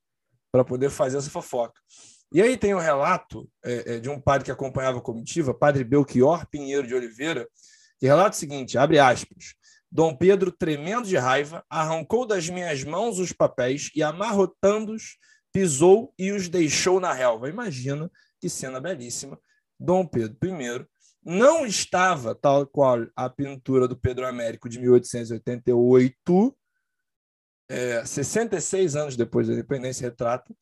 [0.52, 1.80] para poder fazer essa fofoca.
[2.34, 5.54] E aí tem o um relato é, é, de um padre que acompanhava a comitiva,
[5.54, 7.48] padre Belchior Pinheiro de Oliveira,
[8.00, 9.54] que relata o seguinte, abre aspas,
[9.92, 15.20] Dom Pedro, tremendo de raiva, arrancou das minhas mãos os papéis e, amarrotando-os,
[15.52, 17.48] pisou e os deixou na relva.
[17.48, 18.10] Imagina
[18.44, 19.40] que cena belíssima.
[19.80, 20.86] Dom Pedro I
[21.24, 26.58] não estava, tal qual a pintura do Pedro Américo de 1888,
[27.70, 30.54] é, 66 anos depois da independência, retrata,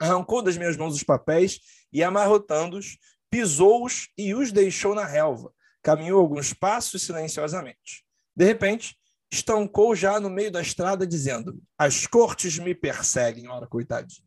[0.00, 1.58] arrancou das minhas mãos os papéis
[1.92, 2.96] e, amarrotando-os,
[3.28, 5.52] pisou-os e os deixou na relva.
[5.82, 8.04] Caminhou alguns passos silenciosamente.
[8.36, 8.96] De repente,
[9.32, 14.22] estancou já no meio da estrada, dizendo: As cortes me perseguem, ora, coitadinho.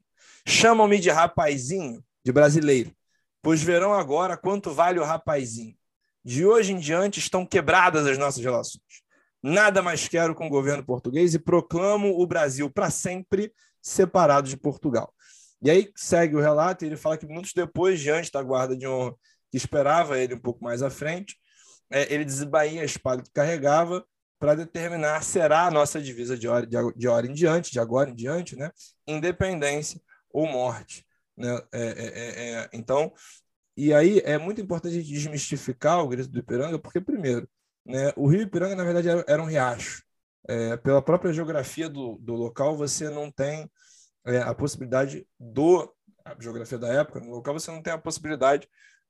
[0.46, 2.92] Chamam-me de rapazinho, de brasileiro,
[3.42, 5.76] pois verão agora quanto vale o rapazinho.
[6.24, 9.04] De hoje em diante estão quebradas as nossas relações.
[9.42, 14.56] Nada mais quero com o governo português e proclamo o Brasil para sempre separado de
[14.56, 15.14] Portugal.
[15.62, 18.88] E aí segue o relato e ele fala que minutos depois, diante da guarda de
[18.88, 19.14] honra
[19.52, 21.38] que esperava ele um pouco mais à frente,
[21.92, 24.04] é, ele desbainha a espada que carregava
[24.40, 28.16] para determinar será a nossa divisa de hora, de hora em diante, de agora em
[28.16, 28.72] diante, né?
[29.08, 31.06] independência ou morte.
[31.38, 31.50] Né?
[31.72, 33.14] É, é, é, é, então,
[33.76, 37.50] e aí é muito importante a gente desmistificar o grito do Ipiranga, porque, primeiro,
[37.86, 40.04] né, o rio Ipiranga, na verdade, era, era um riacho.
[40.48, 43.70] É, pela própria geografia do, do local, você não tem
[44.46, 45.94] a possibilidade do.
[46.26, 48.68] A geografia da época, no local, você não tem a possibilidade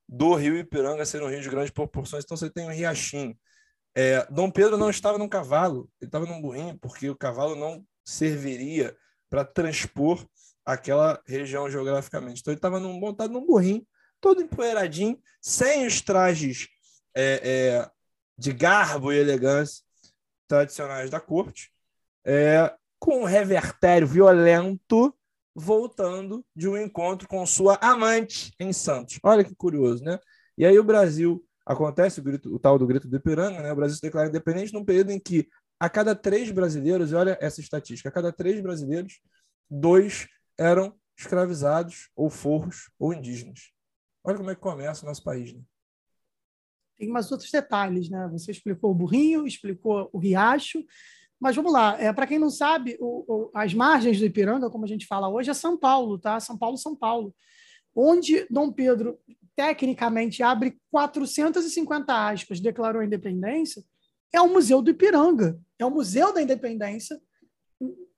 [0.08, 3.36] do rio Ipiranga ser um rio de grandes proporções, então você tem um riachinho.
[3.94, 7.84] É, Dom Pedro não estava num cavalo, ele estava num burrinho, porque o cavalo não
[8.04, 8.96] serviria
[9.30, 10.26] para transpor
[10.64, 12.40] aquela região geograficamente.
[12.40, 13.86] Então ele estava montado num burrinho,
[14.20, 16.68] todo empoeiradinho, sem os trajes
[17.14, 17.90] é, é,
[18.38, 19.84] de garbo e elegância
[20.48, 21.70] tradicionais da corte,
[22.24, 25.14] é, com um revertério violento,
[25.54, 29.18] voltando de um encontro com sua amante em Santos.
[29.22, 30.18] Olha que curioso, né?
[30.56, 33.72] E aí o Brasil acontece o, grito, o tal do grito do Ipiranga, né?
[33.72, 35.48] O Brasil se declara independente num período em que
[35.78, 39.20] a cada três brasileiros, olha essa estatística, a cada três brasileiros,
[39.70, 40.26] dois
[40.58, 43.72] eram escravizados, ou forros, ou indígenas.
[44.22, 45.52] Olha como é que começa o nosso país.
[45.52, 45.60] Né?
[46.96, 48.28] Tem mais outros detalhes, né?
[48.32, 50.84] Você explicou o burrinho, explicou o riacho,
[51.38, 52.00] mas vamos lá.
[52.00, 55.28] É, Para quem não sabe, o, o, as margens do Ipiranga, como a gente fala
[55.28, 56.40] hoje, é São Paulo, tá?
[56.40, 57.34] São Paulo, São Paulo.
[57.94, 59.18] Onde Dom Pedro,
[59.54, 63.84] tecnicamente, abre 450 aspas, declarou a independência,
[64.32, 65.60] é o Museu do Ipiranga.
[65.78, 67.20] É o Museu da Independência,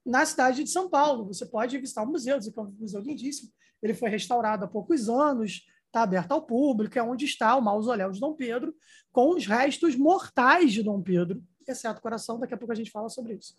[0.06, 1.26] na cidade de São Paulo.
[1.26, 3.50] Você pode visitar o museu, que é um museu lindíssimo.
[3.82, 8.12] Ele foi restaurado há poucos anos, está aberto ao público, é onde está o mausoléu
[8.12, 8.74] de Dom Pedro,
[9.12, 12.90] com os restos mortais de Dom Pedro, exceto o coração, daqui a pouco a gente
[12.90, 13.54] fala sobre isso.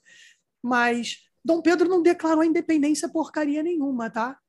[0.64, 4.40] Mas Dom Pedro não declarou independência porcaria nenhuma, tá?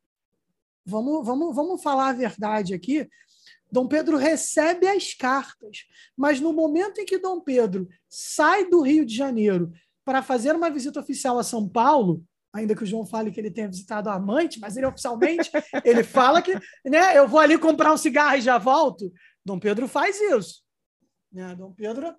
[0.86, 3.08] Vamos, vamos, vamos falar a verdade aqui.
[3.70, 9.04] Dom Pedro recebe as cartas, mas no momento em que Dom Pedro sai do Rio
[9.04, 9.70] de Janeiro
[10.08, 13.50] para fazer uma visita oficial a São Paulo, ainda que o João fale que ele
[13.50, 15.50] tenha visitado a amante, mas ele oficialmente
[15.84, 19.12] ele fala que, né, eu vou ali comprar um cigarro e já volto.
[19.44, 20.62] Dom Pedro faz isso.
[21.30, 21.54] Né?
[21.54, 22.16] Dom Pedro,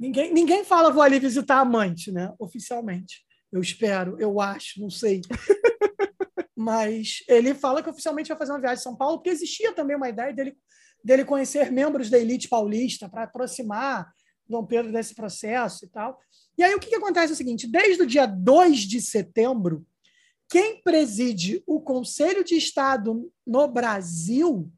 [0.00, 3.22] ninguém, ninguém fala vou ali visitar a amante, né, oficialmente.
[3.52, 5.20] Eu espero, eu acho, não sei.
[6.56, 9.94] mas ele fala que oficialmente vai fazer uma viagem a São Paulo, porque existia também
[9.94, 10.56] uma ideia dele,
[11.04, 14.10] dele conhecer membros da elite paulista para aproximar
[14.48, 16.18] Dom Pedro desse processo e tal.
[16.58, 19.86] E aí o que, que acontece é o seguinte: desde o dia 2 de setembro,
[20.48, 24.70] quem preside o Conselho de Estado no Brasil,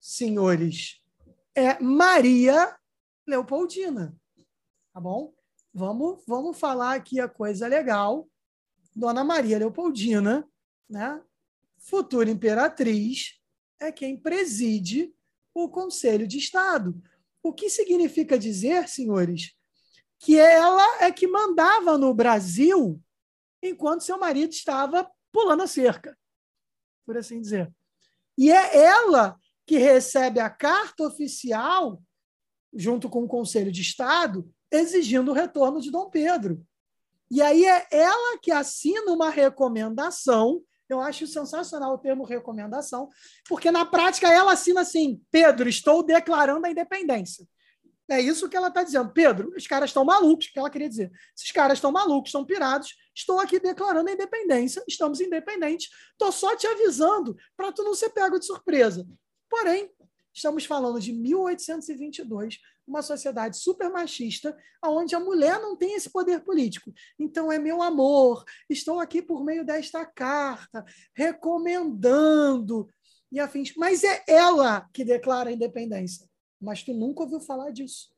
[0.00, 1.02] senhores,
[1.54, 2.76] é Maria
[3.26, 4.16] Leopoldina.
[4.92, 5.32] Tá bom?
[5.72, 8.28] Vamos, vamos falar aqui a coisa legal.
[8.94, 10.48] Dona Maria Leopoldina,
[10.88, 11.20] né?
[11.78, 13.38] futura imperatriz,
[13.78, 15.12] é quem preside
[15.52, 17.00] o Conselho de Estado.
[17.42, 19.54] O que significa dizer, senhores,
[20.24, 22.98] que ela é que mandava no Brasil
[23.62, 26.16] enquanto seu marido estava pulando a cerca,
[27.04, 27.70] por assim dizer.
[28.36, 32.02] E é ela que recebe a carta oficial,
[32.72, 36.66] junto com o Conselho de Estado, exigindo o retorno de Dom Pedro.
[37.30, 40.62] E aí é ela que assina uma recomendação.
[40.88, 43.10] Eu acho sensacional o termo recomendação,
[43.46, 47.46] porque na prática ela assina assim: Pedro, estou declarando a independência.
[48.08, 49.10] É isso que ela está dizendo.
[49.12, 51.10] Pedro, os caras estão malucos, que ela queria dizer.
[51.36, 52.94] Esses caras estão malucos, estão pirados.
[53.14, 55.88] Estou aqui declarando a independência, estamos independentes.
[56.12, 59.06] Estou só te avisando para tu não ser pego de surpresa.
[59.48, 59.90] Porém,
[60.34, 66.40] estamos falando de 1822, uma sociedade super machista, onde a mulher não tem esse poder
[66.40, 66.92] político.
[67.18, 70.84] Então, é meu amor, estou aqui por meio desta carta,
[71.16, 72.86] recomendando
[73.32, 73.72] e afins.
[73.76, 76.28] Mas é ela que declara a independência
[76.60, 78.12] mas tu nunca ouviu falar disso.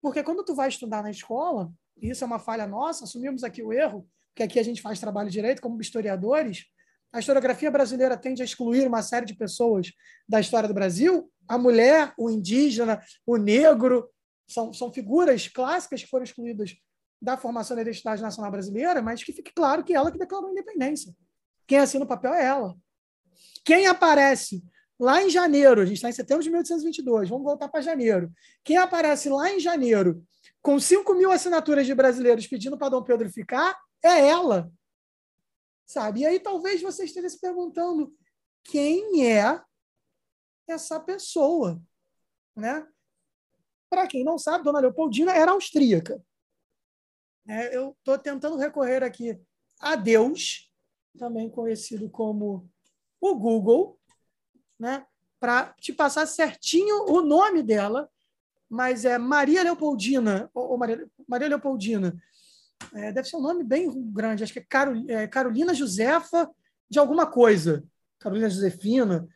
[0.00, 3.62] Porque quando tu vai estudar na escola, e isso é uma falha nossa, assumimos aqui
[3.62, 6.66] o erro, que aqui a gente faz trabalho direito como historiadores,
[7.12, 9.92] a historiografia brasileira tende a excluir uma série de pessoas
[10.26, 14.10] da história do Brasil, a mulher, o indígena, o negro,
[14.48, 16.74] são, são figuras clássicas que foram excluídas
[17.20, 20.52] da formação da identidade nacional brasileira, mas que fique claro que ela que declarou a
[20.52, 21.14] independência.
[21.66, 22.74] Quem assina o papel é ela.
[23.64, 24.64] Quem aparece
[25.02, 28.32] Lá em janeiro, a gente está em setembro de 1822, vamos voltar para janeiro.
[28.62, 30.24] Quem aparece lá em janeiro
[30.62, 34.72] com 5 mil assinaturas de brasileiros pedindo para Dom Pedro ficar é ela.
[35.84, 36.20] Sabe?
[36.20, 38.14] E aí talvez você esteja se perguntando
[38.62, 39.60] quem é
[40.68, 41.82] essa pessoa.
[42.54, 42.86] Né?
[43.90, 46.24] Para quem não sabe, Dona Leopoldina era austríaca.
[47.48, 49.36] É, eu estou tentando recorrer aqui
[49.80, 50.72] a Deus,
[51.18, 52.70] também conhecido como
[53.20, 53.98] o Google,
[54.82, 55.04] né,
[55.38, 58.08] para te passar certinho o nome dela,
[58.68, 62.20] mas é Maria Leopoldina, ou, Maria, Maria Leopoldina,
[62.92, 66.50] é, deve ser um nome bem grande, acho que é, Carol, é Carolina Josefa
[66.90, 67.84] de alguma coisa,
[68.18, 69.28] Carolina Josefina,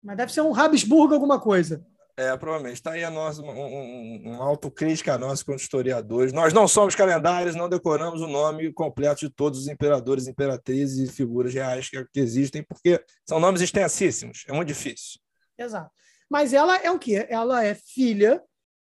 [0.00, 1.84] mas deve ser um Habsburgo alguma coisa.
[2.16, 2.74] É, provavelmente.
[2.74, 6.32] Está aí a nossa, um, um, uma autocrítica a nós, como historiadores.
[6.32, 11.12] Nós não somos calendários, não decoramos o nome completo de todos os imperadores, imperatrizes e
[11.12, 14.44] figuras reais que, que existem, porque são nomes extensíssimos.
[14.46, 15.20] É muito difícil.
[15.56, 15.90] Exato.
[16.28, 17.26] Mas ela é o quê?
[17.30, 18.42] Ela é filha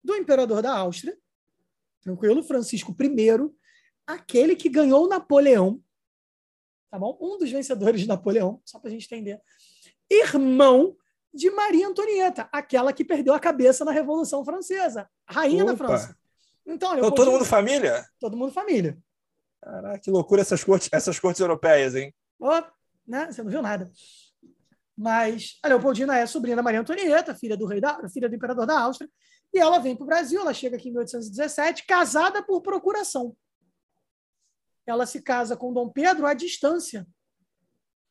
[0.04, 1.18] do imperador da Áustria,
[2.02, 2.42] tranquilo?
[2.42, 3.50] Francisco I,
[4.08, 5.82] aquele que ganhou Napoleão,
[6.90, 7.18] tá bom?
[7.22, 9.42] Um dos vencedores de Napoleão, só para a gente entender.
[10.10, 10.96] Irmão
[11.34, 15.72] de Maria Antonieta, aquela que perdeu a cabeça na Revolução Francesa, rainha Opa.
[15.74, 16.18] da França.
[16.66, 18.06] Então, então todo mundo família?
[18.20, 18.98] Todo mundo família.
[19.62, 22.14] Caraca, que loucura essas cortes, essas cortes europeias, hein?
[22.40, 22.64] Oh,
[23.08, 23.32] né?
[23.32, 23.92] Você não viu nada.
[24.98, 28.66] Mas a Leopoldina é sobrinha da Maria Antonieta, filha do rei da, filha do imperador
[28.66, 29.10] da Áustria,
[29.54, 33.36] e ela vem para o Brasil, ela chega aqui em 1817, casada por procuração.
[34.86, 37.08] Ela se casa com Dom Pedro à distância.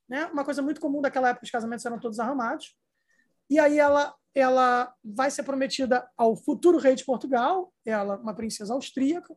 [0.09, 0.26] Né?
[0.26, 2.74] Uma coisa muito comum daquela época, os casamentos eram todos arramados.
[3.48, 8.74] E aí ela, ela vai ser prometida ao futuro rei de Portugal, ela, uma princesa
[8.74, 9.34] austríaca.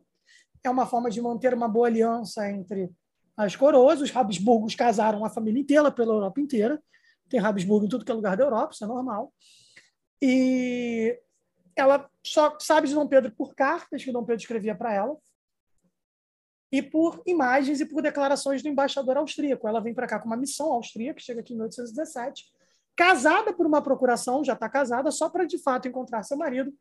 [0.64, 2.90] É uma forma de manter uma boa aliança entre
[3.36, 4.00] as coroas.
[4.00, 6.82] Os Habsburgos casaram a família inteira pela Europa inteira.
[7.28, 9.32] Tem Habsburgo em tudo que é lugar da Europa, isso é normal.
[10.20, 11.18] E
[11.74, 15.16] ela só sabe de Dom Pedro por cartas que Dom Pedro escrevia para ela
[16.70, 19.66] e por imagens e por declarações do embaixador austríaco.
[19.66, 22.44] Ela vem para cá com uma missão austríaca, chega aqui em 1817,
[23.02, 26.72] casada por uma procuração, já está casada, só para de fato encontrar seu marido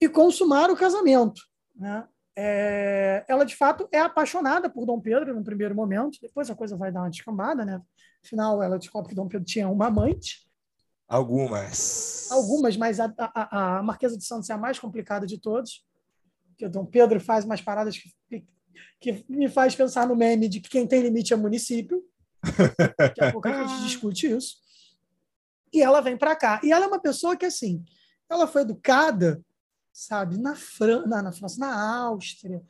[0.00, 1.42] e consumar o casamento.
[1.74, 2.08] Né?
[2.34, 6.78] É, ela de fato é apaixonada por Dom Pedro no primeiro momento, depois a coisa
[6.78, 7.80] vai dar uma descambada, né?
[8.24, 10.50] Afinal, ela descobre que Dom Pedro tinha uma amante.
[11.06, 12.28] Algumas.
[12.30, 15.84] Algumas, mas a, a, a Marquesa de Santos é a mais complicada de todos.
[16.56, 18.46] Que o Dom Pedro faz umas paradas que,
[18.98, 22.02] que me faz pensar no meme de que quem tem limite é município.
[22.98, 24.65] Daqui a pouco a gente discute isso
[25.72, 26.60] e ela vem para cá.
[26.62, 27.84] E ela é uma pessoa que, assim,
[28.28, 29.42] ela foi educada,
[29.92, 32.62] sabe, na, Fran na, na França, na Áustria,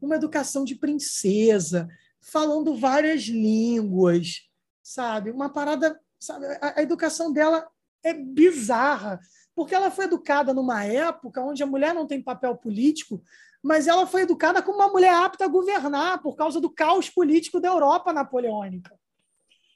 [0.00, 1.88] uma educação de princesa,
[2.20, 4.48] falando várias línguas,
[4.82, 5.30] sabe?
[5.30, 6.46] Uma parada, sabe?
[6.60, 7.68] A, a, educação dela
[8.02, 9.20] é bizarra,
[9.54, 13.22] porque ela foi educada numa época onde a mulher não tem papel político,
[13.62, 17.60] mas ela foi educada como uma mulher apta a governar por causa do caos político
[17.60, 18.98] da Europa napoleônica.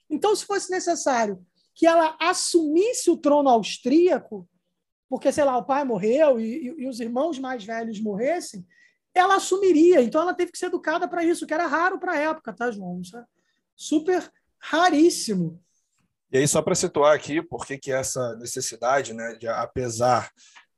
[0.09, 4.49] Então, se fosse necessário que ela assumisse o trono austríaco,
[5.09, 8.67] porque, sei lá, o pai morreu e, e, e os irmãos mais velhos morressem,
[9.15, 10.01] ela assumiria.
[10.03, 12.71] Então, ela teve que ser educada para isso, que era raro para a época, tá,
[12.71, 13.01] João?
[13.01, 13.25] Isso é
[13.77, 15.61] super raríssimo.
[16.33, 20.31] E aí, só para situar aqui, por que essa necessidade, né, de, apesar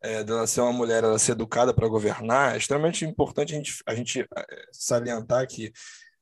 [0.03, 3.83] é, dela ser uma mulher, ela ser educada para governar, é extremamente importante a gente,
[3.87, 5.73] a gente é, salientar que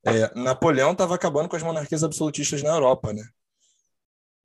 [0.07, 3.25] é, Napoleão estava acabando com as monarquias absolutistas na Europa, né?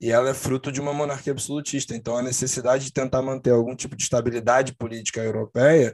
[0.02, 1.96] E ela é fruto de uma monarquia absolutista.
[1.96, 5.94] Então, a necessidade de tentar manter algum tipo de estabilidade política europeia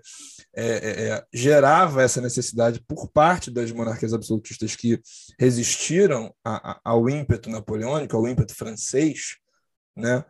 [0.56, 5.02] é, é, é, gerava essa necessidade por parte das monarquias absolutistas que
[5.40, 9.38] resistiram a, a, ao ímpeto napoleônico, ao ímpeto francês,
[9.96, 10.24] né,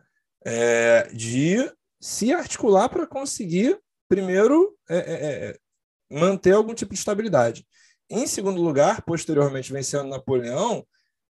[0.44, 5.58] é, de se articular para conseguir primeiro, é, é,
[6.10, 7.66] manter algum tipo de estabilidade.
[8.08, 10.86] Em segundo lugar, posteriormente vencendo Napoleão,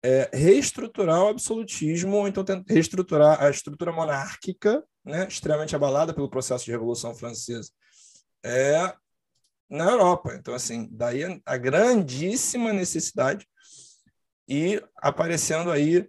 [0.02, 6.64] é, reestruturar o absolutismo, ou então reestruturar a estrutura monárquica, né, extremamente abalada pelo processo
[6.64, 7.70] de Revolução Francesa,
[8.44, 8.92] é,
[9.70, 10.34] na Europa.
[10.34, 13.46] Então, assim, daí a grandíssima necessidade
[14.48, 16.08] e aparecendo aí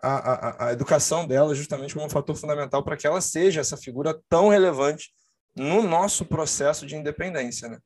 [0.00, 3.76] a, a, a educação dela justamente como um fator fundamental para que ela seja essa
[3.76, 5.10] figura tão relevante
[5.56, 7.78] no nosso processo de independência, né?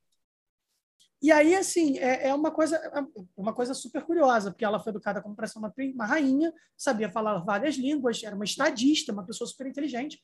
[1.23, 3.07] E aí, assim, é, é, uma, coisa, é
[3.37, 7.09] uma coisa super curiosa, porque ela foi educada como para ser uma, uma rainha, sabia
[7.09, 10.21] falar várias línguas, era uma estadista, uma pessoa super inteligente,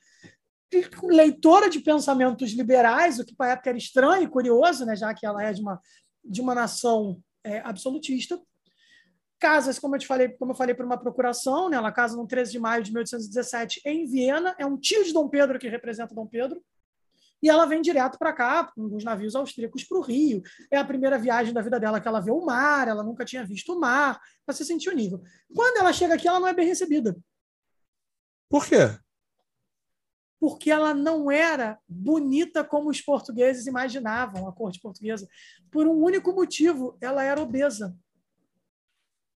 [1.04, 5.14] leitora de pensamentos liberais, o que para a época era estranho e curioso, né, já
[5.14, 5.80] que ela é de uma,
[6.24, 8.40] de uma nação é, absolutista.
[9.38, 12.26] Casas, como eu te falei, como eu falei, por uma procuração, né, ela casa no
[12.26, 16.12] 13 de maio de 1817 em Viena, é um tio de Dom Pedro que representa
[16.12, 16.60] Dom Pedro,
[17.42, 20.42] e ela vem direto para cá, com os navios austríacos para o Rio.
[20.70, 23.44] É a primeira viagem da vida dela que ela vê o mar, ela nunca tinha
[23.44, 25.22] visto o mar, para se sentir o nível.
[25.54, 27.16] Quando ela chega aqui, ela não é bem recebida.
[28.48, 28.98] Por quê?
[30.40, 35.28] Porque ela não era bonita como os portugueses imaginavam, a corte portuguesa.
[35.70, 37.96] Por um único motivo, ela era obesa.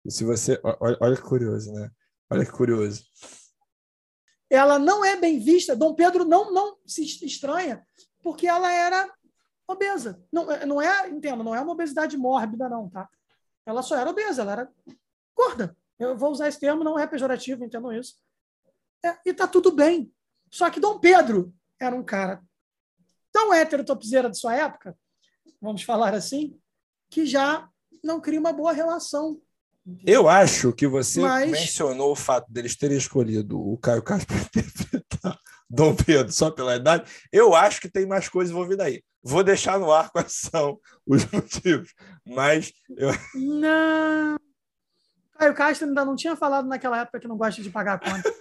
[0.05, 0.61] E se você.
[0.63, 1.91] Olha, olha que curioso, né?
[2.31, 3.05] Olha que curioso
[4.51, 5.77] ela não é bem vista.
[5.77, 7.87] Dom Pedro não, não se estranha,
[8.23, 9.13] porque ela era
[9.67, 10.23] obesa.
[10.33, 13.09] Não, é, não é, entendo, não é uma obesidade mórbida, não, tá?
[13.67, 14.73] Ela só era obesa, ela era
[15.37, 15.77] gorda.
[15.99, 18.17] Eu vou usar esse termo, não é pejorativo, entendo isso.
[19.05, 20.13] É, e tá tudo bem.
[20.51, 22.43] Só que Dom Pedro era um cara
[23.31, 24.97] tão hétero topzeira de sua época,
[25.61, 26.59] vamos falar assim,
[27.11, 27.69] que já
[28.03, 29.41] não cria uma boa relação
[30.07, 31.51] eu acho que você Mas...
[31.51, 36.77] mencionou o fato deles terem escolhido o Caio Castro para interpretar Dom Pedro só pela
[36.77, 37.11] idade.
[37.33, 39.03] Eu acho que tem mais coisa envolvida aí.
[39.23, 41.93] Vou deixar no ar quais são os motivos.
[42.27, 43.11] Mas eu.
[43.35, 44.37] Não.
[45.39, 48.35] Caio Castro ainda não tinha falado naquela época que não gosta de pagar a conta.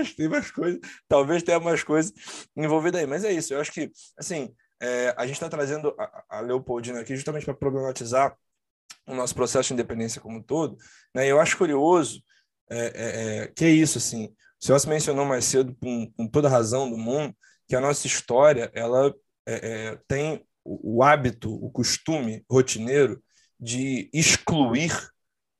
[0.00, 0.80] acho que tem mais coisas.
[1.06, 2.10] Talvez tenha mais coisas
[2.56, 3.06] envolvidas aí.
[3.06, 3.52] Mas é isso.
[3.52, 7.52] Eu acho que, assim, é, a gente está trazendo a, a Leopoldina aqui justamente para
[7.52, 8.34] problematizar
[9.06, 10.76] o nosso processo de independência como um todo,
[11.14, 11.26] né?
[11.26, 12.22] Eu acho curioso
[12.70, 14.34] é, é, é, que é isso, assim,
[14.70, 17.34] o se mencionou mais cedo, com, com, toda a razão do mundo,
[17.68, 19.12] que a nossa história, ela
[19.46, 23.22] é, é, tem o, o, hábito, o costume rotineiro
[23.58, 24.92] de excluir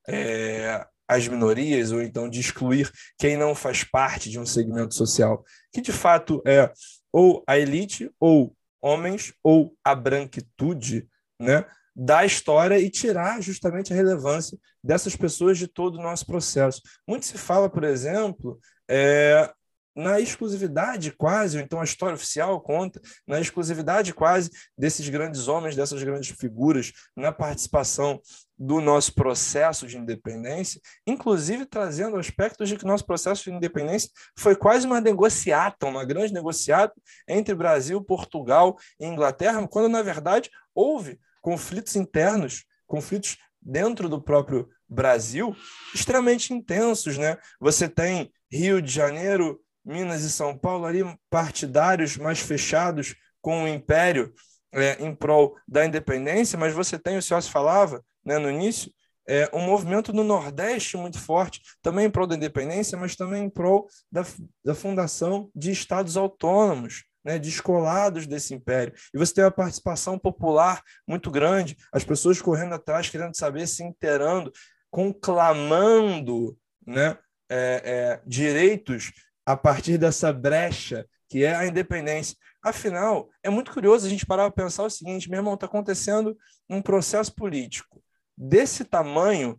[0.09, 5.45] é, as minorias, ou então de excluir quem não faz parte de um segmento social,
[5.73, 6.73] que de fato é
[7.13, 11.07] ou a elite, ou homens, ou a branquitude,
[11.39, 11.67] né?
[11.95, 16.81] Da história e tirar justamente a relevância dessas pessoas de todo o nosso processo.
[17.07, 19.51] Muito se fala, por exemplo, é,
[19.95, 25.77] na exclusividade quase, ou então a história oficial conta, na exclusividade quase desses grandes homens,
[25.77, 28.21] dessas grandes figuras, na participação
[28.59, 34.57] do nosso processo de independência, inclusive trazendo aspectos de que nosso processo de independência foi
[34.57, 36.95] quase uma negociata, uma grande negociata
[37.29, 44.69] entre Brasil, Portugal e Inglaterra, quando na verdade houve conflitos internos, conflitos dentro do próprio
[44.89, 45.55] Brasil,
[45.95, 47.37] extremamente intensos, né?
[47.61, 53.69] Você tem Rio de Janeiro, Minas e São Paulo ali partidários mais fechados com o
[53.69, 54.33] Império
[54.73, 58.91] é, em prol da independência, mas você tem, o senhor se falava né, no início,
[59.29, 63.51] é, um movimento no Nordeste muito forte, também em prol da independência, mas também em
[63.51, 64.25] prol da,
[64.65, 68.93] da fundação de estados autônomos, né, descolados desse império.
[69.15, 73.83] E você tem uma participação popular muito grande, as pessoas correndo atrás, querendo saber, se
[73.83, 74.53] inteirando,
[74.91, 76.57] conclamando
[76.87, 77.17] né,
[77.49, 79.13] é, é, direitos
[79.47, 82.37] a partir dessa brecha que é a independência.
[82.63, 86.37] Afinal, é muito curioso a gente parar para pensar o seguinte, meu irmão, está acontecendo
[86.69, 88.03] um processo político
[88.37, 89.59] desse tamanho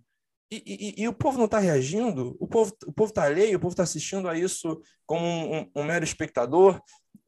[0.51, 0.61] e,
[0.97, 3.73] e, e, o povo não está reagindo, o povo o povo está alheio, o povo
[3.73, 6.79] está assistindo a isso como um, um, um, mero espectador.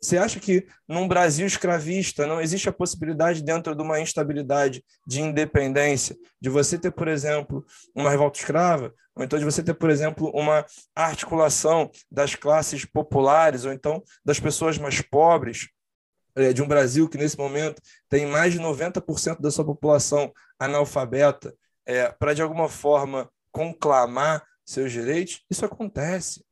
[0.02, 5.22] Você acha que num Brasil escravista não existe a possibilidade, dentro de uma instabilidade de
[5.22, 7.66] independência, de você ter, por exemplo,
[7.96, 10.66] uma revolta escrava, ou então de você ter, por exemplo, uma
[10.96, 15.70] articulação das classes populares, ou então das pessoas mais pobres,
[16.36, 21.56] é, de um Brasil que, nesse momento, tem mais de 90% da sua população analfabeta,
[21.86, 26.43] é, para, de alguma forma, conclamar seus direitos, isso acontece.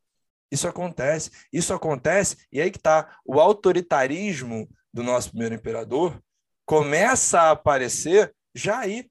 [0.54, 1.32] Isso acontece.
[1.52, 6.22] Isso acontece, e aí que está o autoritarismo do nosso primeiro imperador
[6.64, 9.10] começa a aparecer já aí,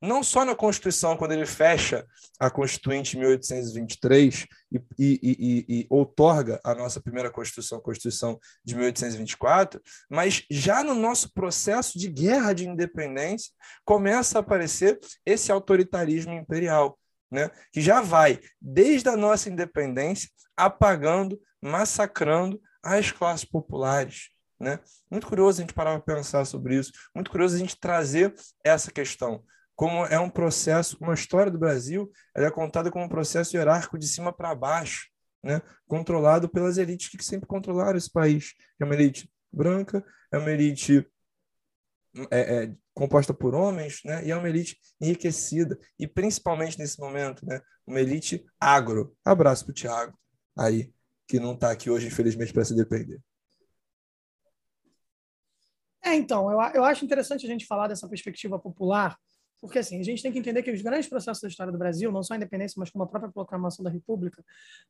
[0.00, 2.06] não só na Constituição, quando ele fecha
[2.38, 8.38] a Constituinte em 1823 e, e, e, e, outorga a nossa primeira Constituição, a Constituição
[8.64, 13.50] de 1824, mas já no nosso processo de guerra de independência
[13.84, 16.96] começa a aparecer esse autoritarismo imperial,
[17.30, 17.50] né?
[17.72, 24.30] que já vai, desde a nossa independência, apagando, massacrando as classes populares.
[24.60, 24.78] Né?
[25.10, 28.90] Muito curioso a gente parar para pensar sobre isso, muito curioso a gente trazer essa
[28.90, 29.42] questão
[29.76, 33.98] como é um processo, uma história do Brasil, ela é contada como um processo hierárquico
[33.98, 35.08] de cima para baixo,
[35.42, 35.60] né?
[35.86, 38.54] controlado pelas elites que sempre controlaram esse país.
[38.80, 41.06] É uma elite branca, é uma elite
[42.30, 44.24] é, é, composta por homens, né?
[44.26, 47.60] e é uma elite enriquecida, e principalmente nesse momento, né?
[47.86, 49.16] uma elite agro.
[49.24, 50.18] Abraço para o Tiago,
[50.56, 50.92] aí,
[51.26, 53.20] que não está aqui hoje, infelizmente, para se depender.
[56.02, 59.18] É, então, eu, eu acho interessante a gente falar dessa perspectiva popular,
[59.60, 62.12] porque assim, a gente tem que entender que os grandes processos da história do Brasil,
[62.12, 64.44] não só a independência, mas como a própria proclamação da República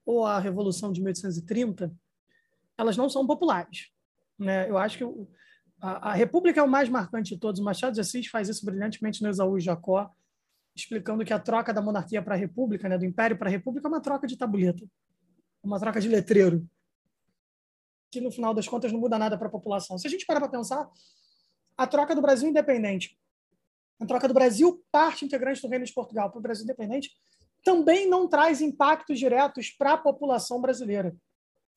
[0.04, 1.94] ou a Revolução de 1830,
[2.76, 3.90] elas não são populares.
[4.36, 4.68] Né?
[4.68, 5.04] Eu acho que
[5.84, 7.60] a, a, República é o mais marcante de todos.
[7.60, 10.10] O Machado de Assis faz isso brilhantemente no Esaú e Jacó,
[10.74, 13.86] explicando que a troca da monarquia para a República, né, do Império para a República,
[13.86, 14.84] é uma troca de tabuleta,
[15.62, 16.66] uma troca de letreiro,
[18.10, 19.98] que no final das contas não muda nada para a população.
[19.98, 20.88] Se a gente parar para pensar,
[21.76, 23.18] a troca do Brasil independente
[24.00, 27.12] a troca do Brasil, parte integrante do Reino de Portugal para o Brasil independente,
[27.62, 31.16] também não traz impactos diretos para a população brasileira,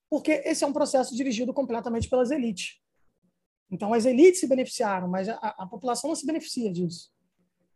[0.10, 2.82] porque esse é um processo dirigido completamente pelas elites.
[3.70, 7.11] Então, as elites se beneficiaram, mas a, a população não se beneficia disso.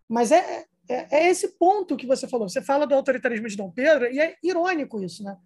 [0.08, 2.48] Mas é, é, é, esse ponto que você falou.
[2.48, 5.38] Você fala do autoritarismo de Dom Pedro, e é irônico isso, né?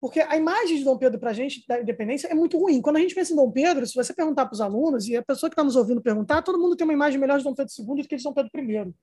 [0.00, 2.82] Porque a imagem de Dom Pedro para a gente da independência é muito ruim.
[2.82, 5.22] Quando a gente pensa em Dom Pedro, se você perguntar para os alunos, e a
[5.22, 7.72] pessoa que está nos ouvindo perguntar, todo mundo tem uma imagem melhor de Dom Pedro
[7.78, 8.94] II do que de Dom Pedro I.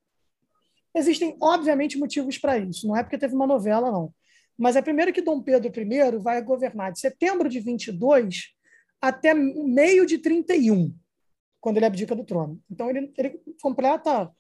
[0.94, 2.88] Existem, obviamente, motivos para isso.
[2.88, 4.14] Não é porque teve uma novela, não.
[4.56, 8.54] Mas é primeiro que Dom Pedro I vai governar de setembro de 22
[9.02, 10.96] até meio de 31,
[11.60, 12.62] quando ele abdica do trono.
[12.70, 14.32] Então, ele, ele completa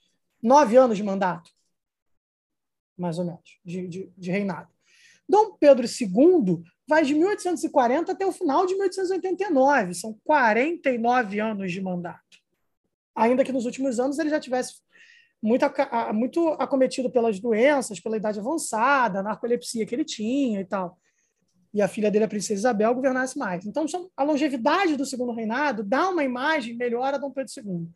[0.41, 1.49] nove anos de mandato,
[2.97, 4.69] mais ou menos, de, de, de reinado.
[5.27, 9.93] Dom Pedro II vai de 1840 até o final de 1889.
[9.93, 12.21] São 49 anos de mandato.
[13.15, 14.81] Ainda que nos últimos anos ele já tivesse
[15.41, 15.65] muito,
[16.13, 20.97] muito acometido pelas doenças, pela idade avançada, narcolepsia que ele tinha e tal.
[21.73, 23.65] E a filha dele, a princesa Isabel, governasse mais.
[23.65, 27.87] Então, a longevidade do segundo reinado dá uma imagem melhor a Dom Pedro II.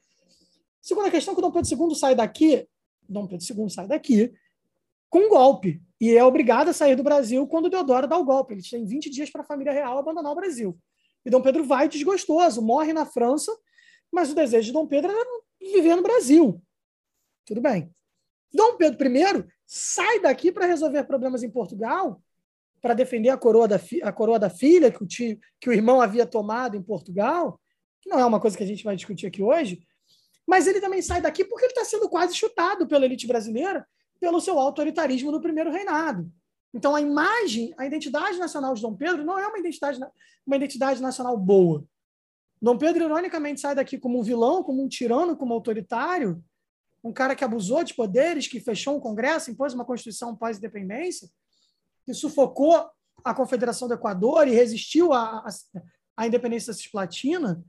[0.82, 2.68] Segunda questão, que Dom Pedro II sai daqui,
[3.08, 4.34] Dom Pedro II sai daqui
[5.10, 8.54] com um golpe e é obrigado a sair do Brasil quando Deodoro dá o golpe.
[8.54, 10.78] Ele tem 20 dias para a família real abandonar o Brasil.
[11.26, 13.52] E Dom Pedro vai desgostoso, morre na França,
[14.12, 16.62] mas o desejo de Dom Pedro era viver no Brasil.
[17.46, 17.90] Tudo bem.
[18.54, 22.22] Dom Pedro I sai daqui para resolver problemas em Portugal,
[22.86, 26.00] para defender a coroa da, a coroa da filha que o, tio, que o irmão
[26.00, 27.60] havia tomado em Portugal,
[28.00, 29.82] que não é uma coisa que a gente vai discutir aqui hoje,
[30.46, 33.88] mas ele também sai daqui porque ele está sendo quase chutado pela elite brasileira
[34.20, 36.32] pelo seu autoritarismo no primeiro reinado.
[36.76, 40.00] Então, a imagem, a identidade nacional de Dom Pedro não é uma identidade,
[40.46, 41.84] uma identidade nacional boa.
[42.62, 46.40] Dom Pedro, ironicamente, sai daqui como um vilão, como um tirano, como um autoritário,
[47.04, 51.28] um cara que abusou de poderes, que fechou um congresso, impôs uma constituição pós-independência,
[52.06, 52.90] que sufocou
[53.24, 55.46] a Confederação do Equador e resistiu à,
[56.16, 57.64] à, independência da Cisplatina.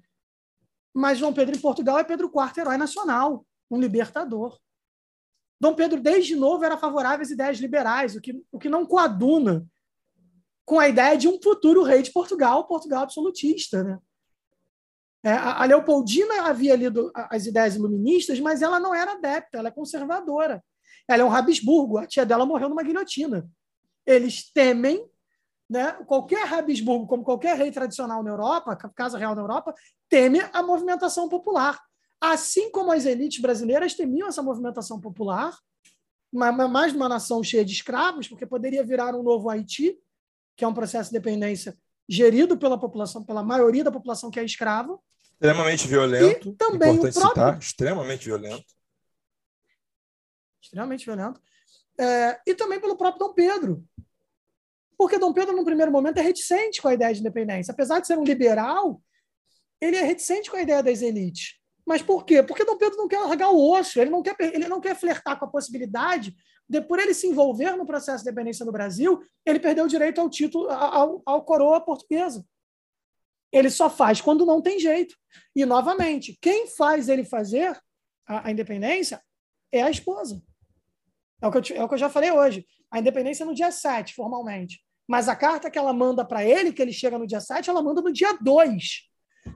[0.95, 4.59] Mas Dom Pedro em Portugal é Pedro IV, herói nacional, um libertador.
[5.59, 9.67] Dom Pedro, desde novo, era favorável às ideias liberais, o que, o que não coaduna
[10.67, 13.83] com a ideia de um futuro rei de Portugal, Portugal absolutista.
[13.83, 13.99] Né?
[15.25, 19.73] É, a Leopoldina havia lido as ideias iluministas, mas ela não era adepta, ela é
[19.73, 20.63] conservadora.
[21.09, 23.49] Ela é um Habsburgo, a tia dela morreu numa guilhotina.
[24.07, 25.05] Eles temem,
[25.69, 29.75] né, qualquer Habsburgo, como qualquer rei tradicional na Europa, casa real na Europa,
[30.09, 31.81] teme a movimentação popular.
[32.21, 35.59] Assim como as elites brasileiras temiam essa movimentação popular,
[36.33, 39.99] mais uma nação cheia de escravos, porque poderia virar um novo Haiti,
[40.57, 41.77] que é um processo de dependência
[42.09, 44.99] gerido pela população, pela maioria da população que é escrava.
[45.33, 46.49] Extremamente violento.
[46.49, 47.29] E também o próprio...
[47.29, 48.65] citar, extremamente violento.
[50.63, 51.41] Extremamente violento.
[51.99, 53.85] É, e também pelo próprio Dom Pedro.
[54.99, 57.73] Porque Dom Pedro, num primeiro momento, é reticente com a ideia de independência.
[57.73, 59.01] Apesar de ser um liberal,
[59.81, 61.59] ele é reticente com a ideia das elites.
[61.87, 62.43] Mas por quê?
[62.43, 65.39] Porque Dom Pedro não quer largar o osso, ele não quer, ele não quer flertar
[65.39, 66.35] com a possibilidade
[66.69, 70.21] de, por ele se envolver no processo de independência no Brasil, ele perdeu o direito
[70.21, 72.45] ao título, ao, ao coroa portuguesa.
[73.53, 75.17] Ele só faz quando não tem jeito.
[75.55, 77.79] E, novamente, quem faz ele fazer
[78.27, 79.23] a, a independência
[79.71, 80.43] é a esposa.
[81.41, 82.67] É o, que eu, é o que eu já falei hoje.
[82.91, 84.81] A independência é no dia 7, formalmente.
[85.07, 87.83] Mas a carta que ela manda para ele, que ele chega no dia 7, ela
[87.83, 89.09] manda no dia 2.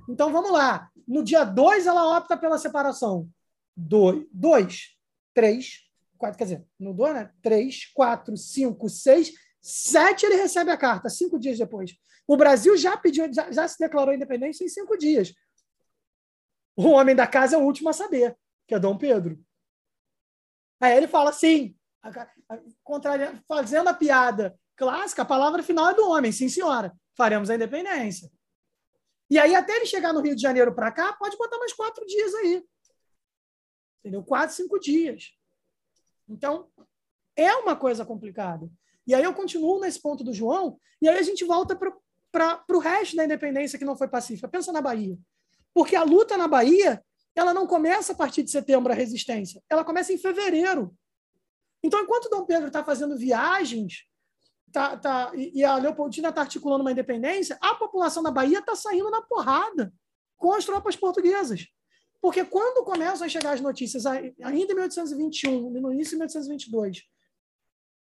[0.08, 0.88] Então vamos lá.
[1.06, 3.28] No dia 2, ela opta pela separação.
[3.76, 4.96] 2,
[5.34, 7.30] 3, 4, quer dizer, no 2, né?
[7.42, 11.94] 3, 4, 5, 6, 7 ele recebe a carta, cinco dias depois.
[12.26, 15.34] O Brasil já pediu, já, já se declarou independência em cinco dias.
[16.76, 19.38] O homem da casa é o último a saber, que é Dom Pedro.
[20.80, 21.76] Aí ele fala assim,
[23.46, 26.92] fazendo a piada clássica, a palavra final é do homem, sim, senhora.
[27.14, 28.30] Faremos a independência.
[29.28, 32.04] E aí, até ele chegar no Rio de Janeiro para cá, pode botar mais quatro
[32.06, 32.64] dias aí.
[34.00, 34.24] Entendeu?
[34.24, 35.32] Quatro, cinco dias.
[36.28, 36.68] Então,
[37.36, 38.68] é uma coisa complicada.
[39.06, 42.78] E aí eu continuo nesse ponto do João, e aí a gente volta para o
[42.78, 44.48] resto da independência que não foi pacífica.
[44.48, 45.18] Pensa na Bahia.
[45.74, 47.04] Porque a luta na Bahia,
[47.34, 49.62] ela não começa a partir de setembro, a resistência.
[49.68, 50.94] Ela começa em fevereiro.
[51.82, 54.04] Então, enquanto Dom Pedro está fazendo viagens
[54.72, 59.10] tá, tá, e a Leopoldina está articulando uma independência, a população da Bahia está saindo
[59.10, 59.92] na porrada
[60.36, 61.66] com as tropas portuguesas.
[62.20, 67.02] Porque quando começam a chegar as notícias, ainda em 1821, no início de 1822,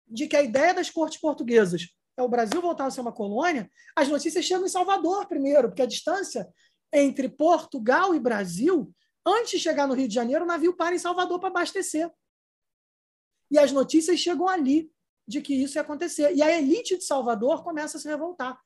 [0.06, 3.70] de que a ideia das cortes portuguesas é o Brasil voltar a ser uma colônia,
[3.96, 6.46] as notícias chegam em Salvador primeiro, porque a distância
[6.92, 8.92] entre Portugal e Brasil,
[9.26, 12.10] antes de chegar no Rio de Janeiro, o navio para em Salvador para abastecer.
[13.50, 14.90] E as notícias chegam ali
[15.26, 16.34] de que isso ia acontecer.
[16.34, 18.58] E a elite de Salvador começa a se revoltar.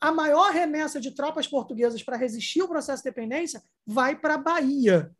[0.00, 4.38] A maior remessa de tropas portuguesas para resistir ao processo de dependência vai para a
[4.38, 5.14] Bahia.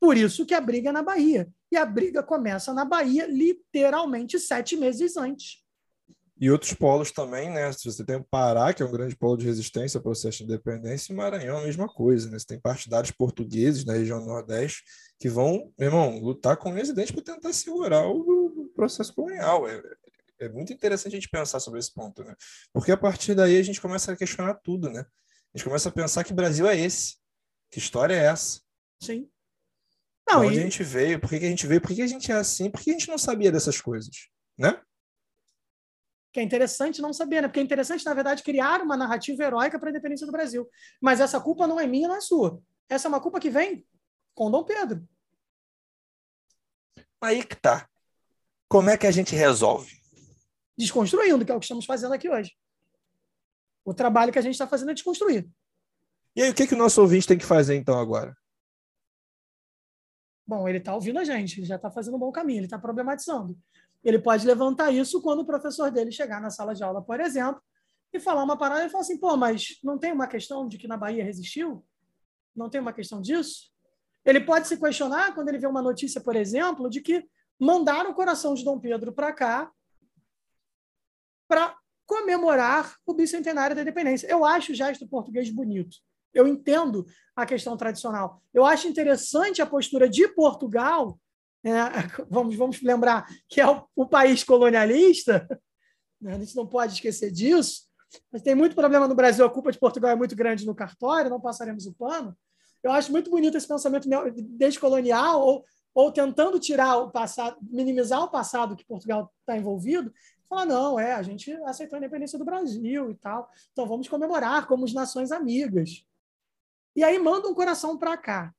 [0.00, 1.52] Por isso que a briga é na Bahia.
[1.70, 5.62] E a briga começa na Bahia, literalmente sete meses antes.
[6.40, 7.72] E outros polos também, né?
[7.72, 11.12] Você tem o Pará, que é um grande polo de resistência ao processo de independência,
[11.12, 12.38] e Maranhão, a mesma coisa, né?
[12.38, 14.84] Você tem partidários portugueses na região Nordeste
[15.18, 19.68] que vão, meu irmão, lutar com residentes para tentar segurar o, processo colonial.
[19.68, 19.82] É,
[20.38, 22.36] é muito interessante a gente pensar sobre esse ponto, né?
[22.72, 25.00] Porque a partir daí a gente começa a questionar tudo, né?
[25.00, 27.16] A gente começa a pensar que Brasil é esse,
[27.72, 28.60] que história é essa.
[29.02, 29.28] Sim.
[30.28, 30.60] Não, onde e...
[30.60, 32.36] a gente veio, por que, que a gente veio, por que, que a gente é
[32.36, 34.80] assim, por que a gente não sabia dessas coisas, né?
[36.32, 37.48] Que é interessante não saber, né?
[37.48, 40.68] Porque é interessante, na verdade, criar uma narrativa heróica para a independência do Brasil.
[41.00, 42.62] Mas essa culpa não é minha, não é sua.
[42.88, 43.86] Essa é uma culpa que vem
[44.34, 45.06] com Dom Pedro.
[47.20, 47.88] Aí que tá.
[48.68, 49.90] Como é que a gente resolve?
[50.76, 52.52] Desconstruindo, que é o que estamos fazendo aqui hoje.
[53.84, 55.48] O trabalho que a gente está fazendo é desconstruir.
[56.36, 58.36] E aí, o que, que o nosso ouvinte tem que fazer então agora?
[60.46, 63.58] Bom, ele está ouvindo a gente, já está fazendo um bom caminho, ele está problematizando.
[64.08, 67.62] Ele pode levantar isso quando o professor dele chegar na sala de aula, por exemplo,
[68.12, 70.88] e falar uma parada e falar assim: pô, mas não tem uma questão de que
[70.88, 71.84] na Bahia resistiu?
[72.56, 73.70] Não tem uma questão disso?
[74.24, 77.28] Ele pode se questionar quando ele vê uma notícia, por exemplo, de que
[77.60, 79.70] mandaram o coração de Dom Pedro para cá
[81.46, 84.26] para comemorar o bicentenário da independência.
[84.26, 85.98] Eu acho o gesto português bonito.
[86.32, 87.06] Eu entendo
[87.36, 88.42] a questão tradicional.
[88.52, 91.18] Eu acho interessante a postura de Portugal.
[91.64, 91.70] É,
[92.30, 95.46] vamos, vamos lembrar que é o, o país colonialista.
[96.20, 96.34] Né?
[96.34, 97.88] A gente não pode esquecer disso.
[98.32, 99.44] Mas tem muito problema no Brasil.
[99.44, 101.30] A culpa de Portugal é muito grande no cartório.
[101.30, 102.36] Não passaremos o pano.
[102.82, 104.08] Eu acho muito bonito esse pensamento
[104.56, 110.12] descolonial, ou, ou tentando tirar o passado, minimizar o passado que Portugal está envolvido,
[110.48, 114.66] falar, não, é, a gente aceitou a independência do Brasil e tal, então vamos comemorar
[114.66, 116.04] como as nações amigas.
[116.96, 118.54] E aí manda um coração para cá.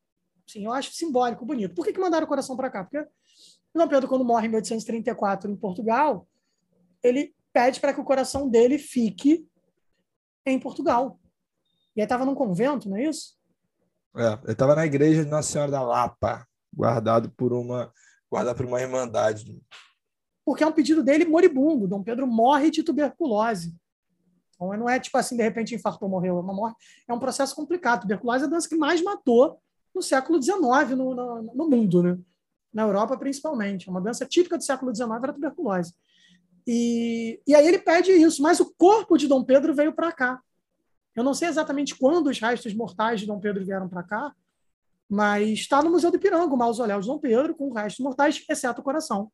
[0.49, 1.75] Sim, eu acho simbólico, bonito.
[1.75, 2.83] Por que, que mandaram o coração para cá?
[2.83, 3.07] Porque
[3.71, 6.27] Dom Pedro, quando morre em 1834 em Portugal,
[7.03, 9.47] ele pede para que o coração dele fique
[10.43, 11.19] em Portugal.
[11.95, 13.37] E aí estava num convento, não é isso?
[14.17, 17.93] É, ele estava na igreja de Nossa Senhora da Lapa, guardado por uma,
[18.27, 19.55] guardado por uma irmandade.
[20.43, 21.87] Porque é um pedido dele moribundo.
[21.87, 23.77] Dom Pedro morre de tuberculose.
[24.55, 26.37] Então, não é tipo assim, de repente infartou, morreu.
[26.37, 28.01] É, uma morte, é um processo complicado.
[28.01, 29.61] Tuberculose é a doença que mais matou
[29.93, 30.59] no século XIX
[30.95, 32.17] no, no, no mundo, né?
[32.73, 33.87] na Europa principalmente.
[33.87, 35.93] É uma doença típica do século XIX era a tuberculose.
[36.65, 40.39] E, e aí ele pede isso, mas o corpo de Dom Pedro veio para cá.
[41.15, 44.33] Eu não sei exatamente quando os restos mortais de Dom Pedro vieram para cá,
[45.09, 48.81] mas está no Museu do Ipiranga, o mausoléu de Dom Pedro, com restos mortais, exceto
[48.81, 49.31] o coração.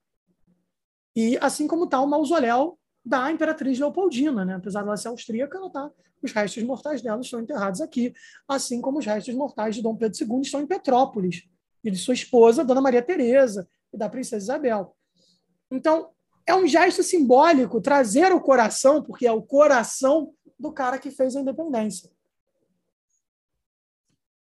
[1.16, 4.56] E assim como está o mausoléu da Imperatriz Leopoldina, né?
[4.56, 5.92] apesar de ela ser austríaca, ela tá,
[6.22, 8.14] os restos mortais dela estão enterrados aqui,
[8.48, 11.44] assim como os restos mortais de Dom Pedro II estão em Petrópolis,
[11.84, 14.96] e de sua esposa, Dona Maria Teresa, e da Princesa Isabel.
[15.70, 16.10] Então,
[16.48, 21.36] é um gesto simbólico trazer o coração, porque é o coração do cara que fez
[21.36, 22.10] a independência.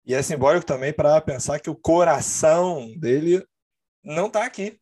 [0.05, 3.45] E é simbólico também para pensar que o coração dele
[4.03, 4.79] não está aqui.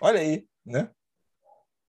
[0.00, 0.90] Olha aí, né?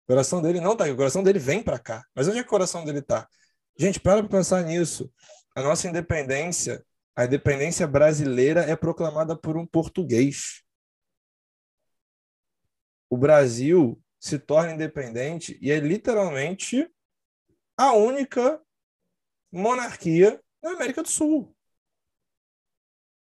[0.07, 2.07] O coração dele não está aqui, o coração dele vem para cá.
[2.15, 3.29] Mas onde é que o coração dele está?
[3.77, 5.13] Gente, para para pensar nisso.
[5.57, 6.87] A nossa independência,
[7.17, 10.63] a independência brasileira é proclamada por um português.
[13.11, 16.89] O Brasil se torna independente e é literalmente
[17.77, 18.63] a única
[19.51, 21.53] monarquia na América do Sul.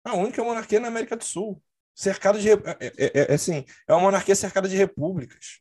[0.03, 1.61] A única monarquia na América do Sul.
[1.95, 2.51] Cercado de.
[2.51, 5.59] É, é, é, é, assim, é uma monarquia cercada de repúblicas.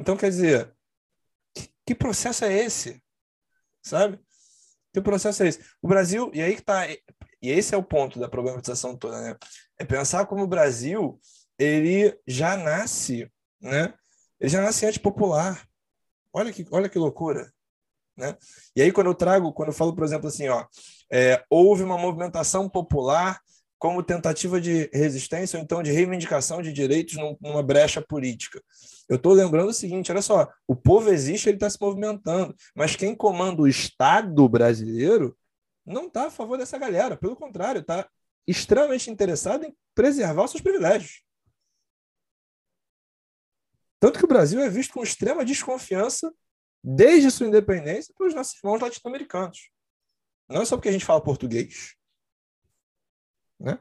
[0.00, 0.74] Então, quer dizer,
[1.54, 3.02] que, que processo é esse?
[3.82, 4.18] Sabe?
[4.92, 5.60] Que processo é esse?
[5.82, 6.88] O Brasil, e aí que tá.
[6.88, 9.36] E esse é o ponto da problematização toda, né?
[9.78, 11.20] É pensar como o Brasil
[11.58, 13.30] ele já nasce,
[13.60, 13.94] né?
[14.40, 15.66] Ele já nasce antipopular.
[16.32, 17.52] Olha que, olha que loucura.
[18.16, 18.36] Né?
[18.76, 20.66] E aí, quando eu trago, quando eu falo, por exemplo, assim, ó,
[21.10, 23.40] é, houve uma movimentação popular
[23.80, 28.62] como tentativa de resistência ou então de reivindicação de direitos numa brecha política.
[29.08, 32.94] Eu estou lembrando o seguinte: olha só, o povo existe, ele está se movimentando, mas
[32.94, 35.34] quem comanda o Estado brasileiro
[35.84, 38.06] não está a favor dessa galera, pelo contrário, está
[38.46, 41.22] extremamente interessado em preservar os seus privilégios.
[43.98, 46.30] Tanto que o Brasil é visto com extrema desconfiança
[46.84, 49.70] desde sua independência pelos nossos irmãos latino-americanos.
[50.50, 51.98] Não é só porque a gente fala português.
[53.60, 53.78] Né?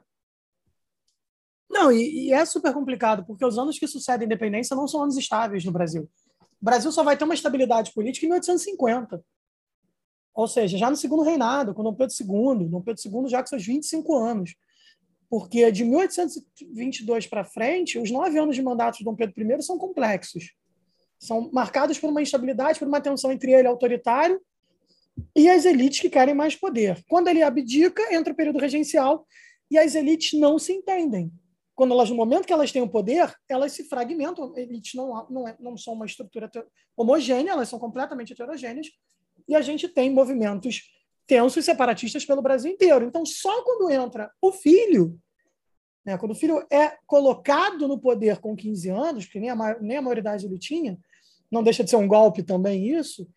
[1.69, 5.03] Não, e, e, é super complicado, porque os anos que sucedem a independência não são
[5.03, 6.09] anos estáveis no Brasil.
[6.61, 9.23] O Brasil só vai ter uma estabilidade política em 1850.
[10.33, 13.47] Ou seja, já no segundo reinado, com Dom Pedro II, Dom Pedro II já com
[13.47, 14.55] seus 25 anos.
[15.29, 19.77] Porque de 1822 para frente, os nove anos de mandato de Dom Pedro I são
[19.77, 20.53] complexos
[21.19, 24.41] são marcados por uma instabilidade, por uma tensão entre ele autoritário
[25.35, 27.03] e as elites que querem mais poder.
[27.09, 29.27] Quando ele abdica, entra o período regencial
[29.69, 31.31] e as elites não se entendem.
[31.75, 34.53] Quando elas, no momento que elas têm o poder, elas se fragmentam.
[34.57, 36.49] Elites não, não, é, não são uma estrutura
[36.97, 38.87] homogênea, elas são completamente heterogêneas.
[39.47, 40.91] E a gente tem movimentos
[41.25, 43.05] tensos e separatistas pelo Brasil inteiro.
[43.05, 45.17] Então, só quando entra o filho,
[46.03, 49.97] né, quando o filho é colocado no poder com 15 anos, que nem a, nem
[49.97, 50.97] a maioridade ele tinha,
[51.51, 53.29] não deixa de ser um golpe também isso,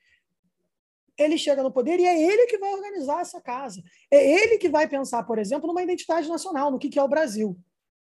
[1.18, 3.82] ele chega no poder e é ele que vai organizar essa casa.
[4.10, 7.08] É ele que vai pensar, por exemplo, numa identidade nacional, no que, que é o
[7.08, 7.58] Brasil.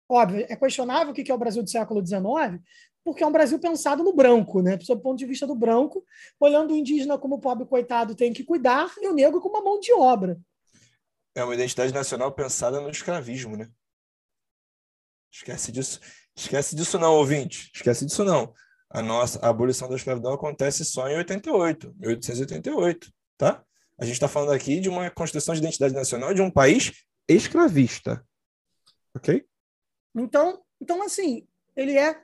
[0.09, 2.63] Óbvio, é questionável o que, é o Brasil do século XIX,
[3.05, 4.79] porque é um Brasil pensado no branco, né?
[4.81, 6.05] sob ponto de vista do branco,
[6.41, 9.65] olhando o indígena como o pobre coitado tem que cuidar e o negro como uma
[9.65, 10.39] mão de obra.
[11.35, 13.69] É uma identidade nacional pensada no escravismo, né?
[15.31, 16.01] Esquece disso.
[16.35, 17.71] Esquece disso não, ouvinte.
[17.75, 18.55] Esquece disso não
[18.91, 23.65] a nossa a abolição da escravidão acontece só em 88, 1888, tá?
[23.99, 26.93] A gente está falando aqui de uma constituição de identidade nacional de um país
[27.29, 28.25] escravista,
[29.15, 29.45] ok?
[30.15, 32.21] Então, então assim, ele é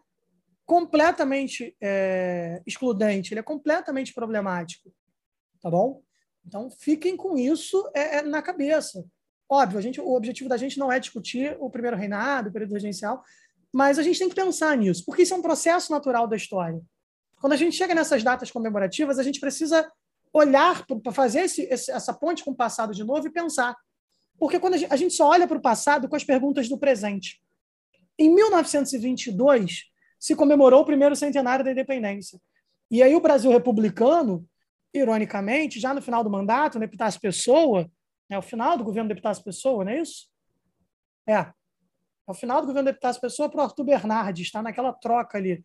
[0.65, 4.91] completamente é, excludente, ele é completamente problemático,
[5.61, 6.03] tá bom?
[6.47, 9.05] Então, fiquem com isso é, é, na cabeça.
[9.49, 12.75] Óbvio, a gente, o objetivo da gente não é discutir o primeiro reinado, o período
[12.75, 13.23] regencial,
[13.75, 16.81] mas a gente tem que pensar nisso, porque isso é um processo natural da história.
[17.41, 19.91] Quando a gente chega nessas datas comemorativas, a gente precisa
[20.33, 23.77] olhar para fazer esse, esse, essa ponte com o passado de novo e pensar.
[24.39, 26.79] Porque quando a gente, a gente só olha para o passado com as perguntas do
[26.79, 27.43] presente.
[28.16, 29.87] Em 1922,
[30.20, 32.41] se comemorou o primeiro centenário da independência.
[32.89, 34.49] E aí o Brasil republicano,
[34.95, 37.91] ironicamente, já no final do mandato, no Epitácio Pessoa,
[38.31, 40.29] é o final do governo do Epitácio Pessoa, não é isso?
[41.27, 41.53] É.
[42.27, 45.64] Ao final do governo do deputado Pessoa para o Arthur Bernardes, está naquela troca ali.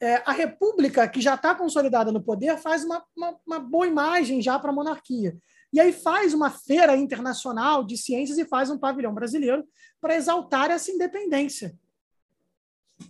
[0.00, 4.40] É, a República, que já está consolidada no poder, faz uma, uma, uma boa imagem
[4.40, 5.36] já para a monarquia.
[5.72, 9.66] E aí faz uma feira internacional de ciências e faz um pavilhão brasileiro
[10.00, 11.78] para exaltar essa independência.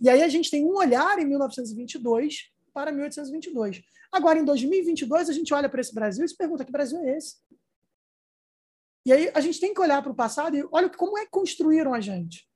[0.01, 3.81] E aí a gente tem um olhar em 1922 para 1822.
[4.11, 7.17] Agora, em 2022, a gente olha para esse Brasil e se pergunta: que Brasil é
[7.17, 7.37] esse?
[9.05, 11.31] E aí a gente tem que olhar para o passado e olha como é que
[11.31, 12.47] construíram a gente.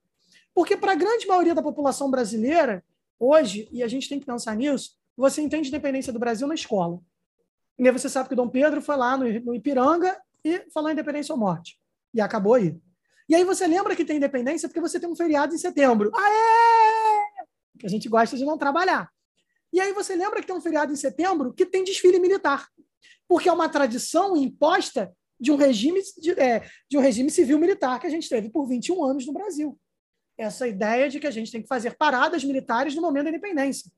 [0.56, 2.82] Porque para a grande maioria da população brasileira,
[3.20, 7.02] hoje, e a gente tem que pensar nisso, você entende independência do Brasil na escola.
[7.78, 11.40] E aí você sabe que Dom Pedro foi lá no Ipiranga e falou independência ou
[11.40, 11.78] morte.
[12.14, 12.80] E acabou aí.
[13.28, 16.10] E aí você lembra que tem independência porque você tem um feriado em setembro.
[16.16, 17.46] Aê!
[17.78, 19.12] Que a gente gosta de não trabalhar.
[19.74, 22.70] E aí você lembra que tem um feriado em setembro que tem desfile militar.
[23.28, 28.00] Porque é uma tradição imposta de um regime, de, é, de um regime civil militar
[28.00, 29.78] que a gente teve por 21 anos no Brasil
[30.38, 33.92] essa ideia de que a gente tem que fazer paradas militares no momento da independência.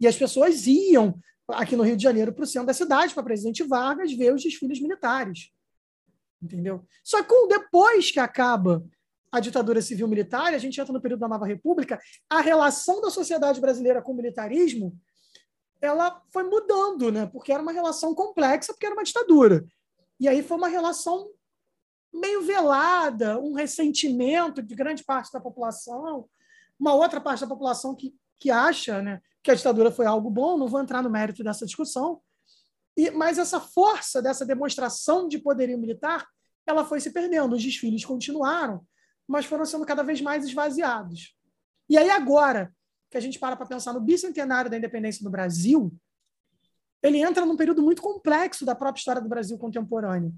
[0.00, 1.18] E as pessoas iam
[1.48, 4.42] aqui no Rio de Janeiro para o centro da cidade, para Presidente Vargas, ver os
[4.42, 5.50] desfiles militares.
[6.42, 6.84] Entendeu?
[7.02, 8.84] Só que depois que acaba
[9.30, 13.60] a ditadura civil-militar, a gente entra no período da Nova República, a relação da sociedade
[13.60, 14.98] brasileira com o militarismo
[15.80, 17.26] ela foi mudando, né?
[17.26, 19.64] porque era uma relação complexa, porque era uma ditadura.
[20.18, 21.28] E aí foi uma relação
[22.12, 26.28] meio velada, um ressentimento de grande parte da população,
[26.78, 30.56] uma outra parte da população que, que acha né, que a ditadura foi algo bom,
[30.56, 32.20] não vou entrar no mérito dessa discussão,
[32.96, 36.26] e, mas essa força dessa demonstração de poderio militar
[36.66, 37.54] ela foi se perdendo.
[37.54, 38.84] Os desfiles continuaram,
[39.26, 41.34] mas foram sendo cada vez mais esvaziados.
[41.88, 42.74] E aí, agora
[43.10, 45.94] que a gente para para pensar no bicentenário da independência do Brasil,
[47.02, 50.34] ele entra num período muito complexo da própria história do Brasil contemporâneo.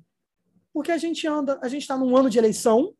[0.72, 2.94] Porque a gente anda, a gente está num ano de eleição,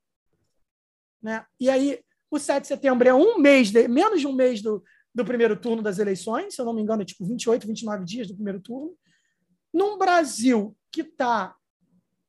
[1.23, 1.45] né?
[1.61, 2.01] e aí
[2.31, 4.83] o 7 de setembro é um mês, de, menos de um mês do,
[5.14, 8.29] do primeiro turno das eleições, se eu não me engano, é tipo 28, 29 dias
[8.29, 8.95] do primeiro turno.
[9.73, 11.55] Num Brasil que está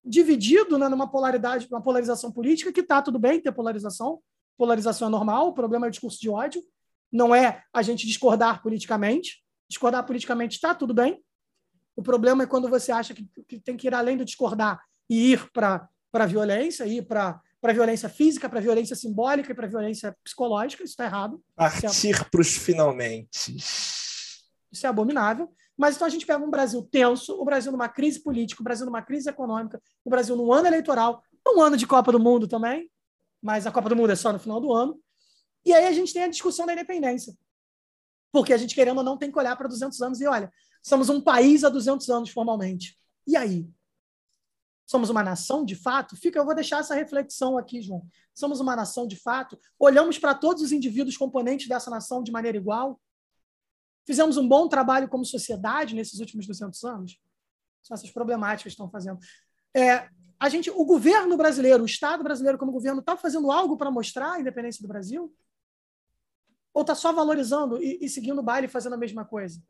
[0.03, 4.19] dividido né, numa polaridade, uma polarização política, que está tudo bem ter polarização,
[4.57, 6.63] polarização é normal, o problema é o discurso de ódio,
[7.11, 9.43] não é a gente discordar politicamente.
[9.69, 11.23] Discordar politicamente está tudo bem.
[11.95, 15.33] O problema é quando você acha que, que tem que ir além do discordar e
[15.33, 20.15] ir para a violência, ir para para violência física, para violência simbólica e para violência
[20.23, 21.43] psicológica, isso está errado.
[21.55, 22.23] Partir é...
[22.23, 23.57] para os finalmente.
[23.57, 25.51] Isso é abominável.
[25.77, 28.85] Mas então a gente pega um Brasil tenso, o Brasil numa crise política, o Brasil
[28.85, 32.89] numa crise econômica, o Brasil num ano eleitoral, um ano de Copa do Mundo também,
[33.41, 34.99] mas a Copa do Mundo é só no final do ano.
[35.65, 37.33] E aí a gente tem a discussão da independência.
[38.31, 40.51] Porque a gente, querendo ou não, tem que olhar para 200 anos e olha,
[40.83, 42.97] somos um país há 200 anos formalmente.
[43.25, 43.67] E aí?
[44.89, 46.15] Somos uma nação de fato?
[46.15, 48.01] Fica, eu vou deixar essa reflexão aqui, João.
[48.33, 49.55] Somos uma nação de fato?
[49.77, 52.99] Olhamos para todos os indivíduos componentes dessa nação de maneira igual?
[54.03, 57.21] Fizemos um bom trabalho como sociedade nesses últimos 200 anos?
[57.83, 59.19] São essas problemáticas que estão fazendo.
[59.77, 60.09] É,
[60.39, 64.31] a gente, o governo brasileiro, o Estado brasileiro como governo, está fazendo algo para mostrar
[64.31, 65.31] a independência do Brasil?
[66.73, 69.61] Ou está só valorizando e, e, seguindo o baile fazendo a mesma coisa?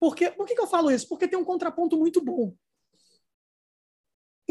[0.00, 1.06] Porque, por que, que eu falo isso?
[1.10, 2.54] Porque tem um contraponto muito bom.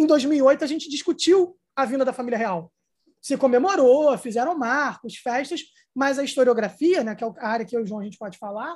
[0.02, 2.74] Em 2008, a gente discutiu a vinda da família real.
[3.22, 5.62] Se comemorou, fizeram marcos, festas,
[5.94, 8.18] mas a historiografia, né, que é a área que eu e o João a gente
[8.18, 8.76] pode falar,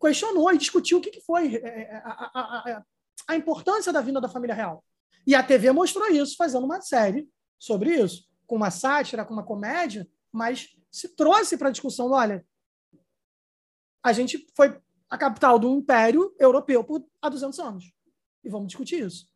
[0.00, 2.84] questionou e discutiu o que, que foi é, é, a, a, a,
[3.28, 4.82] a importância da vinda da família real.
[5.26, 9.44] E a TV mostrou isso, fazendo uma série sobre isso, com uma sátira, com uma
[9.44, 12.46] comédia, mas se trouxe para a discussão: olha,
[14.02, 17.92] a gente foi a capital do Império Europeu por há 200 anos.
[18.42, 19.31] E vamos discutir isso.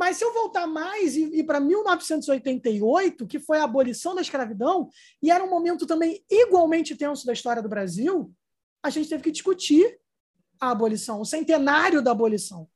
[0.00, 4.88] Mas se eu voltar mais e ir para 1988, que foi a abolição da escravidão,
[5.22, 8.32] e era um momento também igualmente tenso da história do Brasil,
[8.82, 10.00] a gente teve que discutir
[10.58, 12.66] a abolição, o centenário da abolição.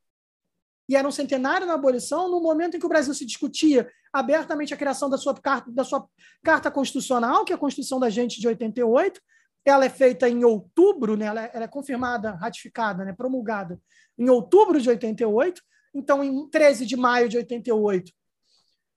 [0.86, 4.74] E era um centenário da abolição no momento em que o Brasil se discutia abertamente
[4.74, 6.06] a criação da sua carta, da sua
[6.44, 9.18] carta constitucional, que é a Constituição da Gente de 88.
[9.64, 11.24] Ela é feita em outubro, né?
[11.24, 13.14] ela, é, ela é confirmada, ratificada, né?
[13.14, 13.80] promulgada
[14.18, 15.62] em outubro de 88.
[15.94, 18.12] Então, em 13 de maio de 88,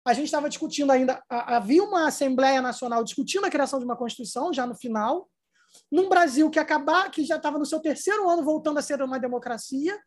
[0.04, 4.54] a gente estava discutindo ainda, havia uma Assembleia Nacional discutindo a criação de uma Constituição,
[4.54, 5.30] já no final,
[5.92, 9.20] num Brasil que acabar, que já estava no seu terceiro ano voltando a ser uma
[9.20, 10.00] democracia,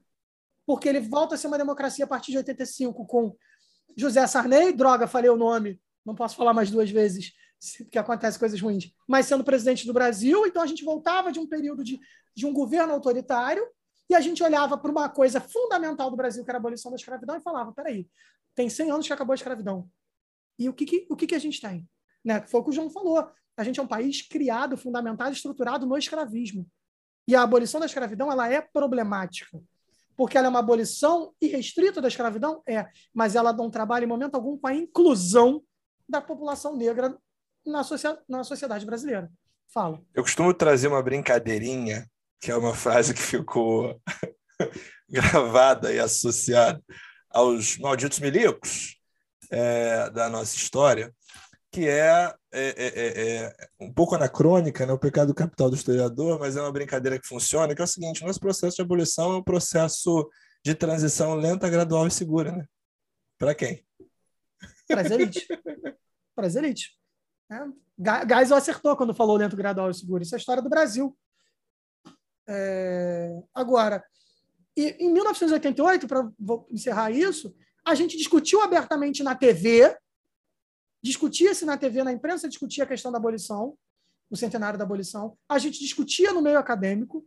[0.67, 3.37] porque ele volta a ser uma democracia a partir de 85 com
[3.97, 7.33] José Sarney, droga, falei o nome, não posso falar mais duas vezes,
[7.91, 11.47] que acontece coisas ruins, mas sendo presidente do Brasil, então a gente voltava de um
[11.47, 12.01] período de,
[12.35, 13.63] de um governo autoritário
[14.11, 16.97] e a gente olhava para uma coisa fundamental do Brasil, que era a abolição da
[16.97, 18.09] escravidão, e falava: peraí,
[18.57, 19.89] tem 100 anos que acabou a escravidão.
[20.59, 21.89] E o que, que o que, que a gente tem?
[22.25, 22.45] Né?
[22.49, 23.31] Foi o que o João falou.
[23.57, 26.67] A gente é um país criado, fundamentado, estruturado no escravismo.
[27.29, 29.63] E a abolição da escravidão ela é problemática.
[30.17, 32.63] Porque ela é uma abolição irrestrita da escravidão?
[32.67, 32.87] É.
[33.15, 35.63] Mas ela não trabalha em momento algum com a inclusão
[36.09, 37.17] da população negra
[37.65, 37.83] na,
[38.29, 39.31] na sociedade brasileira.
[39.73, 40.03] Fala.
[40.13, 42.11] Eu costumo trazer uma brincadeirinha,
[42.41, 44.01] que é uma frase que ficou
[45.09, 46.83] gravada e associada
[47.29, 48.97] aos malditos milicos
[49.51, 51.15] é, da nossa história,
[51.71, 54.93] que é, é, é, é, um pouco anacrônica, né?
[54.93, 58.25] o pecado capital do historiador, mas é uma brincadeira que funciona, que é o seguinte,
[58.25, 60.29] nosso processo de abolição é um processo
[60.65, 62.53] de transição lenta, gradual e segura.
[62.53, 62.67] Né?
[63.39, 63.85] Para quem?
[64.89, 65.47] Para as elites.
[66.35, 66.91] Para as elites.
[67.51, 68.35] É.
[68.35, 70.23] Geisel acertou quando falou lento, gradual e seguro.
[70.23, 71.17] Isso é a história do Brasil.
[72.51, 73.41] É...
[73.55, 74.05] Agora,
[74.77, 76.29] e, em 1988, para
[76.71, 77.55] encerrar isso,
[77.87, 79.97] a gente discutiu abertamente na TV
[81.03, 83.77] discutia-se na TV, na imprensa, discutia a questão da abolição,
[84.29, 87.27] o centenário da abolição, a gente discutia no meio acadêmico,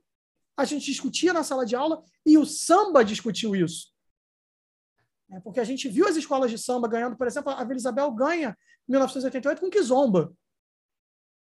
[0.56, 3.92] a gente discutia na sala de aula e o samba discutiu isso.
[5.32, 8.12] É porque a gente viu as escolas de samba ganhando, por exemplo, a Vila Isabel
[8.12, 8.56] ganha
[8.88, 10.32] em 1988 com Kizomba,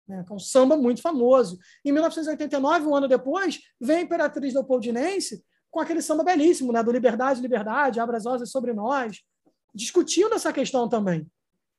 [0.06, 1.58] né, é um samba muito famoso.
[1.84, 6.92] Em 1989, um ano depois, vem a Imperatriz Leopoldinense com aquele samba belíssimo, né, do
[6.92, 9.22] Liberdade, Liberdade, Abras Rosas sobre nós,
[9.74, 11.26] discutindo essa questão também.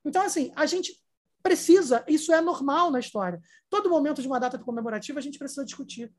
[0.04, 1.02] Então, assim, a gente
[1.42, 3.40] precisa, isso é normal na história.
[3.70, 6.12] Todo momento de uma data comemorativa a gente precisa discutir.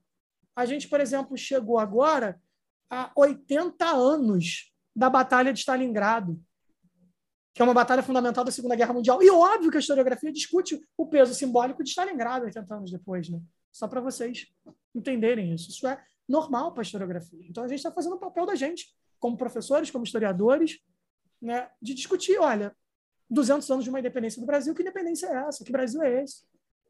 [0.54, 2.40] A gente, por exemplo, chegou agora
[2.88, 6.40] a 80 anos da Batalha de Stalingrado,
[7.56, 9.22] que é uma batalha fundamental da Segunda Guerra Mundial.
[9.22, 13.40] E óbvio que a historiografia discute o peso simbólico de Stalingrado 80 anos depois, né?
[13.72, 14.46] Só para vocês
[14.94, 15.70] entenderem isso.
[15.70, 15.98] Isso é
[16.28, 17.46] normal para a historiografia.
[17.48, 20.80] Então a gente está fazendo o papel da gente, como professores, como historiadores,
[21.40, 22.76] né, de discutir, olha,
[23.30, 25.64] 200 anos de uma independência do Brasil, que independência é essa?
[25.64, 26.44] Que Brasil é esse?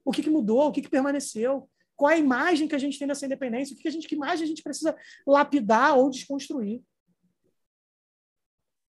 [0.04, 0.66] O que, que mudou?
[0.66, 1.70] O que, que permaneceu?
[1.94, 3.72] Qual a imagem que a gente tem dessa independência?
[3.72, 6.82] O que, que, a gente, que imagem a gente precisa lapidar ou desconstruir?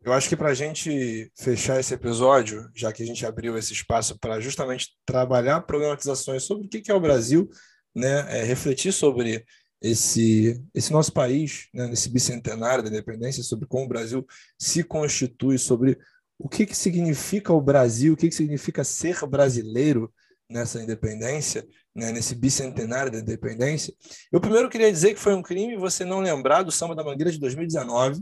[0.01, 3.73] Eu acho que para a gente fechar esse episódio, já que a gente abriu esse
[3.73, 7.49] espaço para justamente trabalhar problematizações sobre o que é o Brasil,
[7.93, 9.43] né, é, refletir sobre
[9.81, 14.25] esse, esse nosso país, né, nesse bicentenário da independência, sobre como o Brasil
[14.57, 15.97] se constitui, sobre
[16.37, 20.13] o que, que significa o Brasil, o que, que significa ser brasileiro
[20.49, 23.93] nessa independência, né, nesse bicentenário da independência.
[24.31, 27.31] Eu primeiro queria dizer que foi um crime você não lembrar do Samba da Mangueira
[27.31, 28.21] de 2019,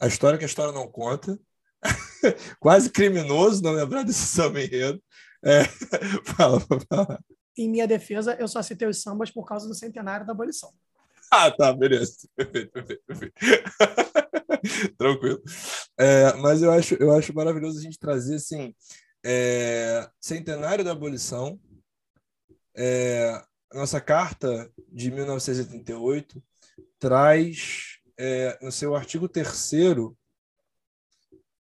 [0.00, 1.38] a história que a história não conta.
[2.58, 5.02] Quase criminoso não lembrar desse samba enredo.
[5.44, 5.64] É,
[6.36, 7.22] fala, fala.
[7.56, 10.72] Em minha defesa, eu só citei os sambas por causa do centenário da abolição.
[11.30, 12.28] Ah, tá, beleza.
[12.34, 13.34] Perfeito, perfeito, perfeito.
[14.98, 15.42] Tranquilo.
[15.98, 18.74] É, mas eu acho, eu acho maravilhoso a gente trazer assim,
[19.24, 21.60] é, centenário da abolição,
[22.76, 23.40] é,
[23.72, 26.42] nossa carta de 1988
[26.98, 29.48] traz é, no seu artigo 3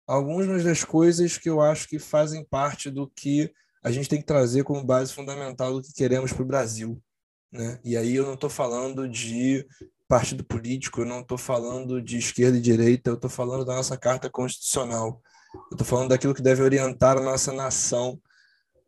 [0.06, 4.26] algumas das coisas que eu acho que fazem parte do que a gente tem que
[4.26, 7.02] trazer como base fundamental do que queremos para o Brasil.
[7.50, 7.80] Né?
[7.84, 9.66] E aí eu não estou falando de
[10.06, 13.96] partido político, eu não estou falando de esquerda e direita, eu estou falando da nossa
[13.96, 15.22] Carta Constitucional.
[15.54, 18.20] Eu estou falando daquilo que deve orientar a nossa nação.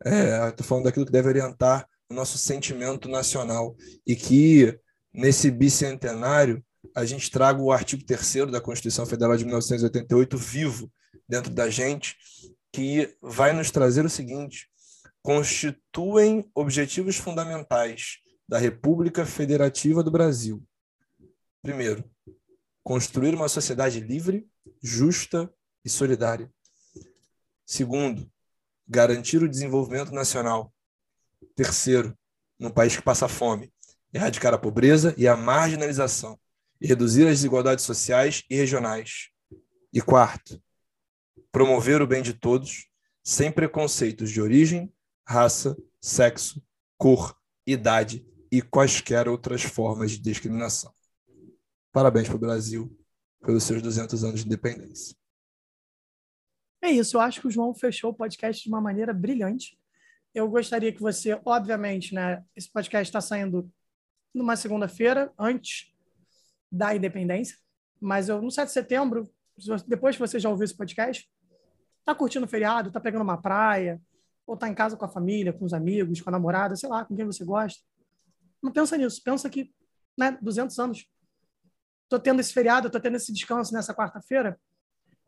[0.04, 3.74] É, estou falando daquilo que deve orientar o nosso sentimento nacional.
[4.06, 4.78] E que,
[5.14, 6.62] nesse bicentenário,
[6.94, 10.92] a gente traga o artigo 3 da Constituição Federal de 1988 vivo
[11.28, 12.16] dentro da gente,
[12.70, 14.68] que vai nos trazer o seguinte:
[15.22, 18.18] constituem objetivos fundamentais
[18.48, 20.62] da República Federativa do Brasil.
[21.62, 22.04] Primeiro,
[22.82, 24.46] construir uma sociedade livre,
[24.82, 25.52] justa
[25.84, 26.52] e solidária.
[27.64, 28.30] Segundo,
[28.86, 30.72] garantir o desenvolvimento nacional.
[31.54, 32.16] Terceiro,
[32.58, 33.72] num país que passa fome,
[34.12, 36.38] erradicar a pobreza e a marginalização
[36.82, 39.28] e reduzir as desigualdades sociais e regionais.
[39.92, 40.60] E quarto,
[41.52, 42.88] promover o bem de todos,
[43.22, 44.92] sem preconceitos de origem,
[45.24, 46.60] raça, sexo,
[46.98, 50.92] cor, idade e quaisquer outras formas de discriminação.
[51.92, 52.98] Parabéns para o Brasil
[53.40, 55.16] pelos seus 200 anos de independência.
[56.82, 59.78] É isso, eu acho que o João fechou o podcast de uma maneira brilhante.
[60.34, 63.70] Eu gostaria que você, obviamente, né, esse podcast está saindo
[64.34, 65.91] numa segunda-feira, antes
[66.72, 67.58] da independência,
[68.00, 69.30] mas eu, no 7 de setembro,
[69.86, 71.30] depois que você já ouviu esse podcast,
[72.04, 74.00] tá curtindo o feriado, tá pegando uma praia,
[74.46, 77.04] ou tá em casa com a família, com os amigos, com a namorada, sei lá,
[77.04, 77.80] com quem você gosta.
[78.62, 79.72] Não pensa nisso, pensa que,
[80.18, 81.06] né, 200 anos.
[82.08, 84.58] Tô tendo esse feriado, tô tendo esse descanso nessa quarta-feira,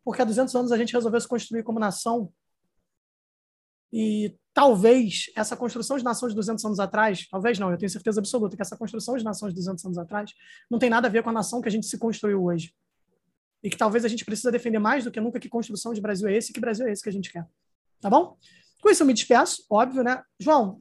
[0.03, 2.33] porque há 200 anos a gente resolveu se construir como nação.
[3.93, 8.21] E talvez essa construção de nação de 200 anos atrás, talvez não, eu tenho certeza
[8.21, 10.33] absoluta que essa construção de nação de 200 anos atrás
[10.71, 12.73] não tem nada a ver com a nação que a gente se construiu hoje.
[13.63, 16.29] E que talvez a gente precisa defender mais do que nunca que construção de Brasil
[16.29, 17.45] é esse, que Brasil é esse que a gente quer.
[18.01, 18.37] Tá bom?
[18.81, 20.23] Com isso eu me despeço, óbvio, né?
[20.39, 20.81] João,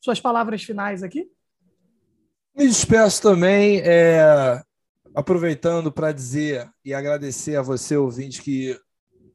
[0.00, 1.28] suas palavras finais aqui?
[2.54, 4.62] Me despeço também, é,
[5.14, 8.78] aproveitando para dizer e agradecer a você, ouvinte, que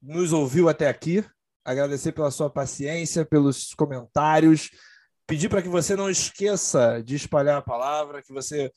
[0.02, 1.26] nos ouviu até aqui
[1.64, 4.70] agradecer pela sua paciência, pelos comentários,
[5.26, 8.72] pedir para que você não esqueça de espalhar a palavra, que você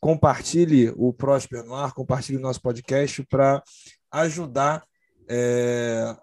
[0.00, 3.62] compartilhe o Próspero no ar, compartilhe o nosso podcast para
[4.10, 4.84] ajudar
[5.28, 6.16] é,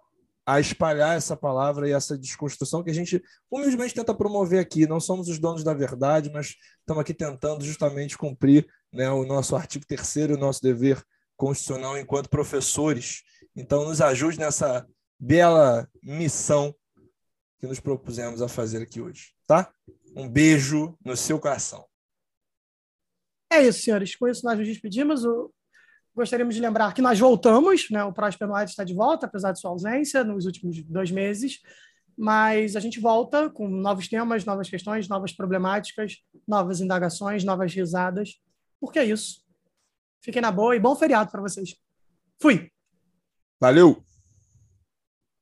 [0.45, 4.85] a espalhar essa palavra e essa desconstrução que a gente humildemente tenta promover aqui.
[4.85, 9.55] Não somos os donos da verdade, mas estamos aqui tentando justamente cumprir né, o nosso
[9.55, 11.01] artigo terceiro, o nosso dever
[11.37, 13.21] constitucional enquanto professores.
[13.55, 14.85] Então, nos ajude nessa
[15.19, 16.73] bela missão
[17.59, 19.71] que nos propusemos a fazer aqui hoje, tá?
[20.15, 21.85] Um beijo no seu coração.
[23.51, 24.15] É isso, senhores.
[24.15, 25.25] Com isso, nós nos despedimos.
[25.25, 25.51] O
[26.19, 28.03] Gostaríamos de lembrar que nós voltamos, né?
[28.03, 31.61] O Próspero Noite está de volta, apesar de sua ausência nos últimos dois meses.
[32.17, 38.37] Mas a gente volta com novos temas, novas questões, novas problemáticas, novas indagações, novas risadas.
[38.81, 39.41] Porque é isso.
[40.21, 41.73] Fiquem na boa e bom feriado para vocês.
[42.37, 42.69] Fui!
[43.57, 44.08] Valeu!